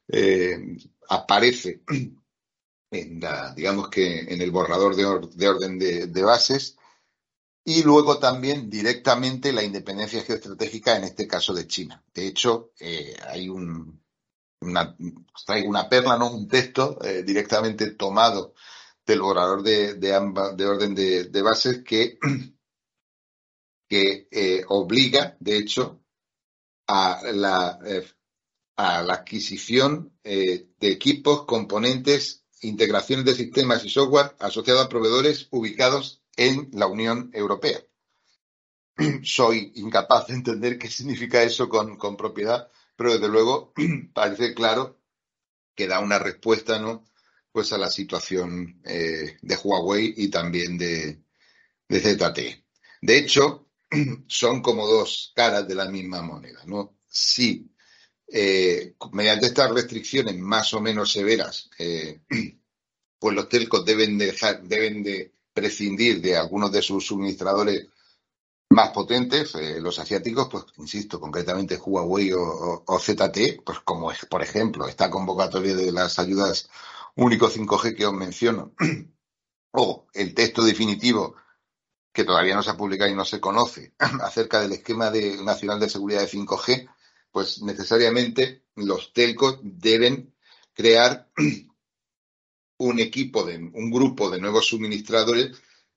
eh, 0.09 0.77
aparece 1.09 1.83
en 2.91 3.21
digamos 3.57 3.89
que 3.89 4.21
en 4.21 4.41
el 4.41 4.51
borrador 4.51 4.95
de, 4.95 5.05
orden 5.49 5.79
de 5.79 6.23
bases 6.23 6.77
y 7.69 7.83
luego 7.83 8.21
también 8.21 8.71
directamente 8.71 9.53
la 9.53 9.65
independencia 9.65 10.23
geoestratégica, 10.23 10.97
en 10.97 11.03
este 11.03 11.27
caso 11.27 11.53
de 11.53 11.67
China. 11.67 12.01
De 12.15 12.29
hecho, 12.29 12.71
eh, 12.79 13.17
hay 13.29 13.49
un, 13.49 14.05
traigo 15.45 15.69
una 15.69 15.89
perla, 15.89 16.17
¿no? 16.17 16.31
un 16.31 16.47
texto 16.47 16.97
eh, 17.05 17.25
directamente 17.25 17.91
tomado 17.91 18.55
del 19.05 19.21
borrador 19.21 19.65
de, 19.65 19.95
de, 19.95 20.11
de 20.57 20.67
orden 20.67 20.95
de, 20.95 21.43
bases 21.43 21.83
que, 21.83 22.21
que 23.89 24.65
obliga, 24.69 25.37
de 25.41 25.59
hecho, 25.59 26.05
a 26.87 27.21
la, 27.33 27.81
a 28.77 29.03
la 29.03 29.15
adquisición 29.15 30.13
de 30.23 30.69
equipos, 30.81 31.45
componentes, 31.47 32.45
integraciones 32.61 33.25
de 33.25 33.35
sistemas 33.35 33.85
y 33.85 33.91
software 33.91 34.35
asociados 34.39 34.85
a 34.85 34.89
proveedores 34.89 35.49
ubicados 35.51 36.23
en 36.37 36.71
la 36.73 36.87
Unión 36.87 37.31
Europea. 37.33 37.81
Soy 39.23 39.73
incapaz 39.77 40.29
de 40.29 40.35
entender 40.35 40.79
qué 40.79 40.89
significa 40.89 41.43
eso 41.43 41.69
con, 41.69 42.17
propiedad, 42.17 42.69
pero 42.97 43.13
desde 43.15 43.29
luego 43.29 43.73
parece 44.15 44.55
claro 44.55 44.99
que 45.75 45.87
da 45.87 46.01
una 46.01 46.19
respuesta, 46.19 46.79
¿no? 46.79 47.05
Pues 47.53 47.73
a 47.73 47.79
la 47.79 47.91
situación 47.91 48.81
eh, 48.85 49.39
de 49.41 49.57
Huawei 49.57 50.15
y 50.17 50.29
también 50.29 50.77
de, 50.77 51.23
de 51.89 52.01
ZTE. 52.01 52.65
De 53.01 53.19
hecho, 53.19 53.69
son 54.27 54.63
como 54.63 54.87
dos 54.87 55.33
caras 55.35 55.67
de 55.67 55.75
la 55.75 55.87
misma 55.87 56.23
moneda, 56.23 56.61
¿no? 56.67 56.99
Si 57.09 57.71
eh, 58.29 58.95
mediante 59.13 59.47
estas 59.47 59.71
restricciones 59.71 60.37
más 60.37 60.75
o 60.75 60.81
menos 60.81 61.13
severas, 61.13 61.71
eh, 61.79 62.21
pues 63.19 63.35
los 63.35 63.49
telcos 63.49 63.85
deben 63.85 64.19
dejar, 64.19 64.63
deben 64.63 65.03
de 65.03 65.33
prescindir 65.53 66.21
de 66.21 66.37
algunos 66.37 66.73
de 66.73 66.83
sus 66.83 67.07
suministradores 67.07 67.87
más 68.71 68.91
potentes, 68.91 69.55
eh, 69.55 69.81
los 69.81 69.99
asiáticos, 69.99 70.49
pues 70.51 70.65
insisto, 70.79 71.21
concretamente 71.21 71.77
Huawei 71.77 72.33
o, 72.33 72.99
ZTE, 72.99 73.63
pues 73.65 73.81
como 73.81 74.11
es, 74.11 74.27
por 74.27 74.43
ejemplo, 74.43 74.89
esta 74.89 75.09
convocatoria 75.09 75.75
de 75.75 75.93
las 75.93 76.19
ayudas 76.19 76.69
único 77.15 77.49
5G 77.49 77.97
que 77.97 78.07
os 78.07 78.13
menciono, 78.13 78.73
o 79.73 80.07
el 80.13 80.35
texto 80.35 80.65
definitivo 80.65 81.37
que 82.13 82.25
todavía 82.25 82.57
no 82.57 82.63
se 82.63 82.71
ha 82.71 82.77
publicado 82.77 83.11
y 83.11 83.15
no 83.15 83.25
se 83.25 83.41
conoce 83.41 83.95
acerca 83.99 84.61
del 84.61 84.73
esquema 84.73 85.11
de, 85.11 85.43
nacional 85.45 85.79
de 85.79 85.89
seguridad 85.89 86.21
de 86.21 86.29
5G, 86.29 86.89
pues 87.37 87.61
necesariamente 87.61 88.63
los 88.77 89.13
telcos 89.13 89.59
deben 89.63 90.35
crear 90.73 91.31
un 92.79 92.99
equipo, 92.99 93.45
de, 93.45 93.57
un 93.59 93.91
grupo 93.91 94.31
de 94.31 94.41
nuevos 94.41 94.69
suministradores 94.69 95.51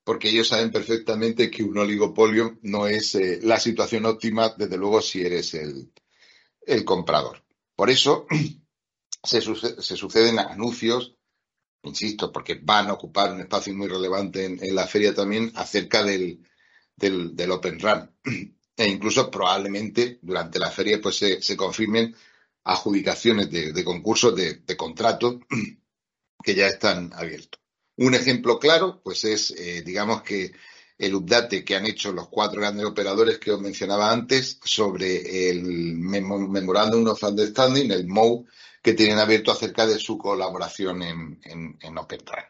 porque 0.03 0.31
ellos 0.31 0.49
saben 0.49 0.69
perfectamente 0.69 1.49
que 1.49 1.63
un 1.63 1.77
oligopolio 1.77 2.59
no 2.63 2.87
es 2.87 3.15
eh, 3.15 3.39
la 3.41 3.57
situación 3.57 4.05
óptima, 4.05 4.53
desde 4.57 4.75
luego, 4.75 5.01
si 5.01 5.21
eres 5.21 5.53
el, 5.53 6.83
comprador. 6.83 7.41
Por 7.73 7.89
eso 7.89 8.27
se, 9.23 9.39
suceden 9.39 10.39
anuncios, 10.39 11.15
insisto, 11.83 12.33
porque 12.33 12.59
van 12.61 12.89
a 12.89 12.93
ocupar 12.95 13.31
un 13.31 13.39
espacio 13.39 13.73
muy 13.73 13.87
relevante 13.87 14.43
en, 14.43 14.75
la 14.75 14.87
feria 14.87 15.15
también, 15.15 15.53
acerca 15.55 16.03
del, 16.03 16.45
del, 16.97 17.51
Open 17.51 17.79
Run. 17.79 18.11
E 18.79 18.87
incluso 18.87 19.29
probablemente 19.29 20.19
durante 20.21 20.57
la 20.57 20.71
feria 20.71 21.01
pues 21.01 21.17
se, 21.17 21.57
confirmen 21.57 22.15
adjudicaciones 22.63 23.51
de, 23.51 23.83
concursos 23.83 24.33
de, 24.33 24.61
de 24.65 24.77
contratos 24.77 25.35
que 26.43 26.55
ya 26.55 26.67
están 26.67 27.11
abiertos. 27.13 27.59
Un 27.97 28.15
ejemplo 28.15 28.57
claro, 28.57 29.01
pues 29.03 29.25
es, 29.25 29.51
eh, 29.51 29.81
digamos 29.81 30.21
que 30.21 30.53
el 30.97 31.13
update 31.13 31.65
que 31.65 31.75
han 31.75 31.87
hecho 31.87 32.13
los 32.13 32.29
cuatro 32.29 32.61
grandes 32.61 32.85
operadores 32.85 33.37
que 33.37 33.51
os 33.51 33.59
mencionaba 33.59 34.13
antes 34.13 34.61
sobre 34.63 35.49
el 35.49 35.61
Memorandum 35.61 37.05
of 37.07 37.21
Understanding, 37.21 37.91
el 37.91 38.07
MOU, 38.07 38.47
que 38.81 38.93
tienen 38.93 39.19
abierto 39.19 39.51
acerca 39.51 39.85
de 39.85 39.99
su 39.99 40.17
colaboración 40.17 41.03
en, 41.03 41.39
en, 41.43 41.77
en 41.81 41.97
OpenRAN. 41.97 42.45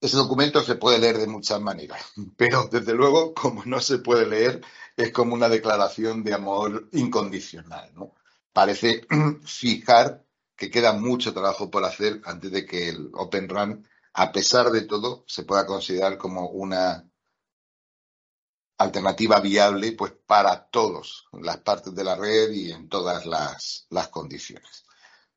Ese 0.00 0.16
documento 0.16 0.62
se 0.62 0.74
puede 0.74 0.98
leer 0.98 1.18
de 1.18 1.26
muchas 1.26 1.60
maneras, 1.60 2.00
pero 2.36 2.68
desde 2.70 2.94
luego, 2.94 3.34
como 3.34 3.64
no 3.64 3.80
se 3.80 3.98
puede 3.98 4.26
leer, 4.26 4.60
es 4.96 5.12
como 5.12 5.34
una 5.34 5.48
declaración 5.48 6.22
de 6.24 6.34
amor 6.34 6.88
incondicional. 6.92 7.92
¿no? 7.94 8.14
Parece 8.52 9.06
fijar 9.44 10.24
que 10.56 10.70
queda 10.70 10.92
mucho 10.92 11.32
trabajo 11.32 11.70
por 11.70 11.84
hacer 11.84 12.20
antes 12.24 12.52
de 12.52 12.64
que 12.64 12.90
el 12.90 13.10
Open 13.14 13.48
Run 13.48 13.84
a 14.14 14.30
pesar 14.30 14.70
de 14.70 14.82
todo, 14.82 15.24
se 15.26 15.42
pueda 15.42 15.66
considerar 15.66 16.16
como 16.16 16.48
una 16.48 17.04
alternativa 18.78 19.40
viable 19.40 19.92
pues 19.92 20.12
para 20.26 20.66
todas 20.68 21.24
las 21.32 21.58
partes 21.58 21.94
de 21.94 22.04
la 22.04 22.14
red 22.14 22.50
y 22.52 22.70
en 22.70 22.88
todas 22.88 23.26
las, 23.26 23.88
condiciones. 24.10 24.83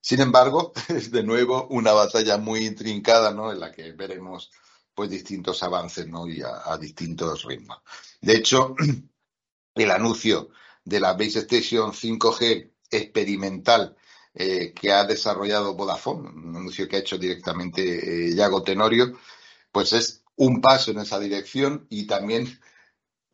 Sin 0.07 0.21
embargo, 0.21 0.71
es 0.87 1.11
de 1.11 1.21
nuevo 1.21 1.67
una 1.69 1.91
batalla 1.91 2.37
muy 2.37 2.65
intrincada, 2.65 3.33
¿no? 3.33 3.51
En 3.51 3.59
la 3.59 3.73
que 3.73 3.91
veremos 3.91 4.49
pues 4.95 5.09
distintos 5.09 5.61
avances, 5.63 6.07
¿no? 6.07 6.29
Y 6.29 6.41
a, 6.41 6.77
distintos 6.77 7.43
ritmos. 7.43 7.79
De 8.21 8.37
hecho, 8.37 8.73
el 9.75 9.91
anuncio 9.91 10.51
de 10.85 11.01
la 11.01 11.11
Base 11.11 11.39
Station 11.39 11.91
5G 11.91 12.71
experimental 12.89 13.97
eh, 14.33 14.71
que 14.73 14.93
ha 14.93 15.03
desarrollado 15.03 15.75
Vodafone, 15.75 16.29
un 16.29 16.55
anuncio 16.55 16.87
que 16.87 16.95
ha 16.95 16.99
hecho 16.99 17.17
directamente 17.17 18.29
eh, 18.29 18.33
Yago 18.33 18.63
Tenorio, 18.63 19.19
pues 19.73 19.91
es 19.91 20.23
un 20.37 20.61
paso 20.61 20.91
en 20.91 20.99
esa 20.99 21.19
dirección 21.19 21.85
y 21.89 22.07
también 22.07 22.57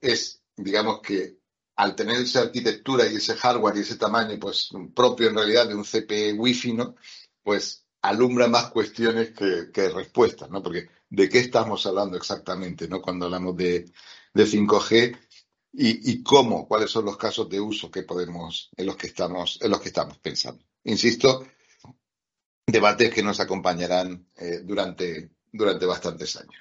es, 0.01 0.41
digamos 0.55 1.01
que 1.01 1.37
al 1.75 1.95
tener 1.95 2.21
esa 2.21 2.41
arquitectura 2.41 3.07
y 3.07 3.15
ese 3.15 3.35
hardware 3.35 3.77
y 3.77 3.81
ese 3.81 3.95
tamaño, 3.95 4.37
pues 4.39 4.69
propio 4.95 5.29
en 5.29 5.35
realidad 5.35 5.67
de 5.67 5.75
un 5.75 5.83
CPE 5.83 6.33
Wi-Fi, 6.33 6.73
¿no? 6.73 6.95
Pues 7.41 7.85
alumbra 8.01 8.47
más 8.47 8.69
cuestiones 8.71 9.31
que, 9.31 9.89
respuestas, 9.89 10.49
¿no? 10.49 10.61
Porque 10.61 10.89
¿de 11.09 11.29
qué 11.29 11.39
estamos 11.39 11.85
hablando 11.85 12.17
exactamente, 12.17 12.87
¿no? 12.87 13.01
Cuando 13.01 13.25
hablamos 13.25 13.55
de, 13.57 13.85
5G 14.35 15.17
y, 15.73 16.23
cómo, 16.23 16.67
cuáles 16.67 16.91
son 16.91 17.05
los 17.05 17.17
casos 17.17 17.49
de 17.49 17.59
uso 17.59 17.89
que 17.89 18.03
podemos, 18.03 18.69
en 18.75 18.85
los 18.85 18.95
que 18.95 19.07
estamos, 19.07 19.59
en 19.61 19.71
los 19.71 19.79
que 19.79 19.89
estamos 19.89 20.17
pensando 20.19 20.63
insisto, 20.83 21.45
debates 22.65 23.13
que 23.13 23.23
nos 23.23 23.39
acompañarán 23.39 24.27
eh, 24.35 24.59
durante, 24.63 25.31
durante 25.51 25.85
bastantes 25.85 26.35
años. 26.35 26.55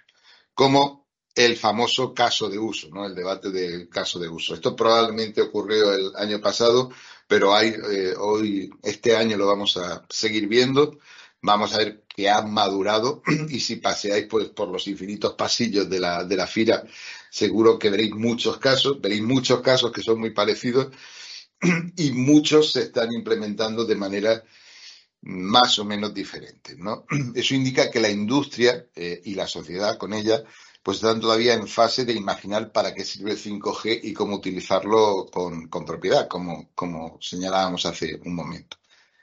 Como 0.55 1.02
el 1.35 1.57
famoso 1.57 2.13
caso 2.13 2.49
de 2.49 2.59
uso, 2.59 2.89
¿no? 2.91 3.07
El 3.07 3.15
debate 3.15 3.51
del 3.51 3.89
caso 3.89 4.19
de 4.19 4.29
uso. 4.29 4.55
Esto 4.55 4.77
probablemente 4.77 5.41
ocurrió 5.41 5.93
el 5.93 6.13
año 6.17 6.41
pasado, 6.41 6.91
pero 7.27 7.55
hay, 7.55 7.69
eh, 7.69 8.15
hoy, 8.19 8.71
este 8.83 9.17
año 9.17 9.37
lo 9.37 9.47
vamos 9.47 9.77
a 9.77 10.05
seguir 10.09 10.47
viendo. 10.47 10.99
Vamos 11.41 11.75
a 11.75 11.79
ver 11.79 12.05
que 12.07 12.29
ha 12.29 12.43
madurado 12.43 13.23
y 13.49 13.61
si 13.61 13.77
paseáis 13.77 14.27
pues, 14.27 14.49
por 14.51 14.69
los 14.69 14.87
infinitos 14.87 15.35
pasillos 15.35 15.89
de 15.89 16.01
la, 16.01 16.25
de 16.25 16.37
la 16.37 16.47
fila, 16.47 16.85
seguro 17.31 17.79
que 17.79 17.91
veréis 17.91 18.15
muchos 18.15 18.59
casos, 18.59 19.01
veréis 19.01 19.23
muchos 19.23 19.61
casos 19.61 19.91
que 19.91 20.03
son 20.03 20.21
muy 20.21 20.31
parecidos 20.31 20.89
y 21.97 22.13
muchos 22.13 22.73
se 22.73 22.83
están 22.83 23.09
implementando 23.13 23.85
de 23.85 23.97
manera 23.97 24.45
más 25.23 25.79
o 25.79 25.85
menos 25.85 26.13
diferente. 26.13 26.77
¿no? 26.77 27.07
Eso 27.35 27.55
indica 27.55 27.91
que 27.91 28.01
la 28.01 28.11
industria 28.11 28.87
eh, 28.95 29.23
y 29.25 29.35
la 29.35 29.47
sociedad 29.47 29.97
con 29.97 30.13
ella 30.13 30.45
pues 30.83 30.97
están 30.97 31.21
todavía 31.21 31.55
en 31.55 31.69
fase 31.69 32.05
de 32.05 32.13
imaginar 32.13 32.73
para 32.73 32.95
qué 32.95 33.05
sirve 33.05 33.33
el 33.33 33.39
5G 33.39 34.01
y 34.03 34.13
cómo 34.13 34.37
utilizarlo 34.37 35.27
con, 35.31 35.69
propiedad, 35.87 36.27
como, 36.29 36.71
como, 36.75 37.19
señalábamos 37.21 37.87
hace 37.87 38.21
un 38.25 38.35
momento. 38.35 38.79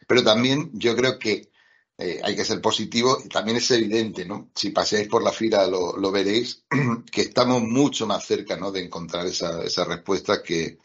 Pero 0.07 0.23
también 0.23 0.71
yo 0.73 0.95
creo 0.95 1.19
que 1.19 1.51
eh, 1.97 2.21
hay 2.23 2.35
que 2.35 2.45
ser 2.45 2.61
positivo 2.61 3.17
y 3.23 3.27
también 3.27 3.57
es 3.57 3.69
evidente, 3.71 4.25
¿no? 4.25 4.49
Si 4.55 4.69
paseáis 4.69 5.09
por 5.09 5.21
la 5.21 5.33
fila 5.33 5.67
lo, 5.67 6.11
veréis, 6.11 6.63
que 7.11 7.21
estamos 7.21 7.61
mucho 7.61 8.07
más 8.07 8.25
cerca, 8.25 8.55
¿no? 8.55 8.71
De 8.71 8.85
encontrar 8.85 9.25
esa, 9.25 9.61
esa 9.63 9.83
respuesta 9.83 10.41
que, 10.41 10.79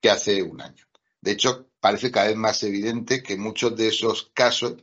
que 0.00 0.10
hace 0.10 0.42
un 0.42 0.60
año. 0.60 0.84
De 1.22 1.32
hecho, 1.32 1.70
parece 1.80 2.10
cada 2.10 2.26
vez 2.26 2.36
más 2.36 2.62
evidente 2.62 3.22
que 3.22 3.38
muchos 3.38 3.74
de 3.74 3.88
esos 3.88 4.30
casos 4.34 4.74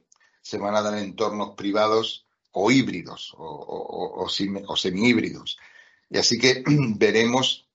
se 0.41 0.57
van 0.57 0.75
a 0.75 0.81
dar 0.81 0.97
en 0.97 1.03
entornos 1.03 1.55
privados 1.55 2.25
o 2.51 2.71
híbridos 2.71 3.33
o, 3.37 4.27
semi-híbridos. 4.29 5.57
Y 6.09 6.17
así 6.17 6.37
que 6.37 6.63
veremos 6.97 7.67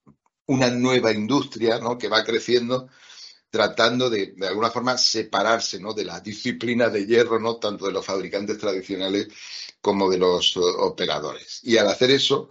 una 0.47 0.71
nueva 0.71 1.13
industria 1.13 1.81
que 1.99 2.09
va 2.09 2.25
creciendo 2.25 2.89
tratando 3.51 4.11
de, 4.11 4.35
de 4.37 4.49
alguna 4.49 4.71
forma, 4.71 4.99
separarse 4.99 5.81
¿no? 5.81 5.95
de 5.95 6.05
la 6.05 6.21
disciplina 6.21 6.91
de 6.91 7.07
hierro, 7.07 7.39
¿no? 7.39 7.57
tanto 7.57 7.87
de 7.87 7.93
los 7.93 8.05
fabricantes 8.05 8.59
tradicionales 8.59 9.29
como 9.81 10.11
de 10.11 10.19
los 10.19 10.57
operadores. 10.57 11.61
Y 11.63 11.79
al 11.79 11.89
hacer 11.89 12.11
eso, 12.11 12.51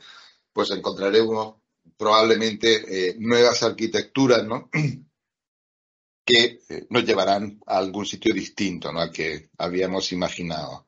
pues 0.52 0.72
encontraremos 0.72 1.56
probablemente 1.98 3.10
eh, 3.10 3.16
nuevas 3.20 3.62
arquitecturas, 3.62 4.44
¿no? 4.46 4.70
que 6.26 6.62
eh, 6.70 6.88
nos 6.90 7.06
llevarán 7.06 7.62
a 7.68 7.78
algún 7.78 8.06
sitio 8.06 8.34
distinto 8.34 8.92
¿no? 8.92 9.00
al 9.00 9.12
que 9.12 9.50
habíamos 9.60 10.12
imaginado 10.12 10.88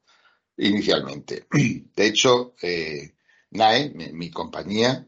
inicialmente. 0.57 1.47
De 1.95 2.05
hecho, 2.05 2.53
eh, 2.61 3.13
NAE, 3.51 3.89
mi, 4.13 4.29
compañía, 4.29 5.07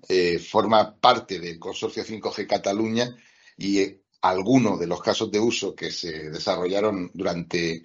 forma 0.49 0.95
parte 0.95 1.39
del 1.39 1.59
consorcio 1.59 2.03
5G 2.05 2.47
Cataluña 2.47 3.15
y 3.57 3.99
algunos 4.21 4.79
de 4.79 4.87
los 4.87 5.01
casos 5.01 5.31
de 5.31 5.39
uso 5.39 5.75
que 5.75 5.91
se 5.91 6.29
desarrollaron 6.29 7.11
durante 7.13 7.83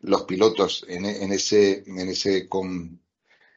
los 0.00 0.22
pilotos 0.24 0.84
en, 0.88 1.04
ese, 1.04 1.84
en, 1.86 2.08
ese 2.08 2.48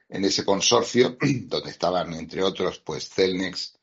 en 0.10 0.26
ese 0.26 0.46
consorcio, 0.46 1.18
donde 1.48 1.70
estaban, 1.70 2.14
entre 2.14 2.44
otros, 2.44 2.80
pues 2.80 3.10
Celnex, 3.10 3.78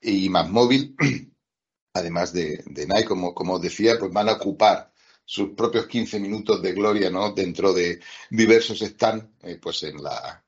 y 0.00 0.28
más 0.28 0.48
móvil, 0.48 0.96
además 1.94 2.32
de, 2.32 2.62
Nike, 2.66 3.04
como, 3.04 3.34
como 3.34 3.58
decía, 3.58 3.98
pues 3.98 4.12
van 4.12 4.28
a 4.28 4.34
ocupar 4.34 4.92
sus 5.24 5.50
propios 5.50 5.86
15 5.86 6.20
minutos 6.20 6.60
de 6.60 6.72
gloria, 6.72 7.10
¿no? 7.10 7.32
Dentro 7.32 7.72
de 7.72 8.00
diversos 8.30 8.80
stands, 8.80 9.26
eh, 9.42 9.58
pues 9.60 9.82
en 9.84 10.02
la, 10.02 10.44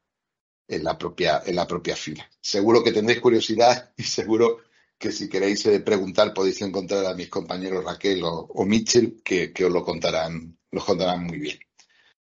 en 0.68 0.84
la 0.84 0.98
propia, 0.98 1.42
en 1.44 1.56
la 1.56 1.66
propia 1.66 1.96
fila. 1.96 2.28
Seguro 2.40 2.82
que 2.82 2.92
tendréis 2.92 3.20
curiosidad 3.20 3.92
y 3.96 4.02
seguro 4.02 4.60
que 4.98 5.12
si 5.12 5.28
queréis 5.28 5.64
eh, 5.66 5.80
preguntar 5.80 6.32
podéis 6.32 6.62
encontrar 6.62 7.06
a 7.06 7.14
mis 7.14 7.28
compañeros 7.28 7.84
Raquel 7.84 8.22
o, 8.24 8.46
o 8.48 8.64
Mitchell 8.64 9.20
que, 9.22 9.52
que, 9.52 9.64
os 9.64 9.72
lo 9.72 9.84
contarán, 9.84 10.58
los 10.70 10.84
contarán 10.84 11.24
muy 11.24 11.38
bien. 11.38 11.58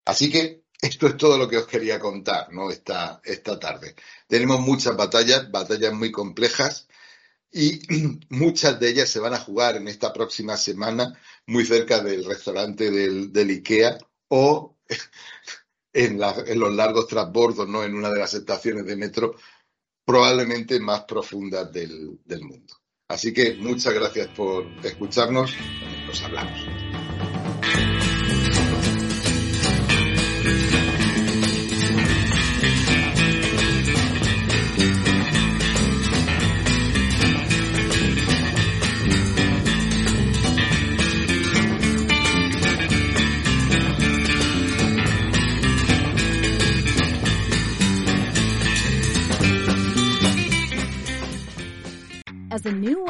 Así 0.05 0.31
que 0.31 0.63
esto 0.81 1.07
es 1.07 1.17
todo 1.17 1.37
lo 1.37 1.47
que 1.47 1.57
os 1.57 1.67
quería 1.67 1.99
contar, 1.99 2.51
¿no? 2.51 2.71
Esta, 2.71 3.21
esta 3.23 3.59
tarde. 3.59 3.95
Tenemos 4.27 4.61
muchas 4.61 4.95
batallas, 4.97 5.51
batallas 5.51 5.93
muy 5.93 6.11
complejas 6.11 6.87
y 7.51 7.81
muchas 8.29 8.79
de 8.79 8.89
ellas 8.89 9.09
se 9.09 9.19
van 9.19 9.33
a 9.33 9.39
jugar 9.39 9.75
en 9.75 9.87
esta 9.87 10.13
próxima 10.13 10.57
semana 10.57 11.19
muy 11.47 11.65
cerca 11.65 12.01
del 12.01 12.25
restaurante 12.25 12.89
del, 12.89 13.49
IKEA 13.49 13.97
o 14.29 14.77
en, 15.93 16.19
los 16.19 16.73
largos 16.73 17.07
transbordos, 17.07 17.67
¿no? 17.67 17.83
En 17.83 17.95
una 17.95 18.09
de 18.09 18.19
las 18.19 18.33
estaciones 18.33 18.85
de 18.85 18.95
metro 18.95 19.35
probablemente 20.05 20.79
más 20.79 21.03
profundas 21.03 21.71
del, 21.71 22.19
del 22.25 22.41
mundo. 22.41 22.75
Así 23.07 23.33
que 23.33 23.55
muchas 23.55 23.93
gracias 23.93 24.29
por 24.29 24.65
escucharnos. 24.83 25.53
Nos 26.07 26.23
hablamos. 26.23 26.65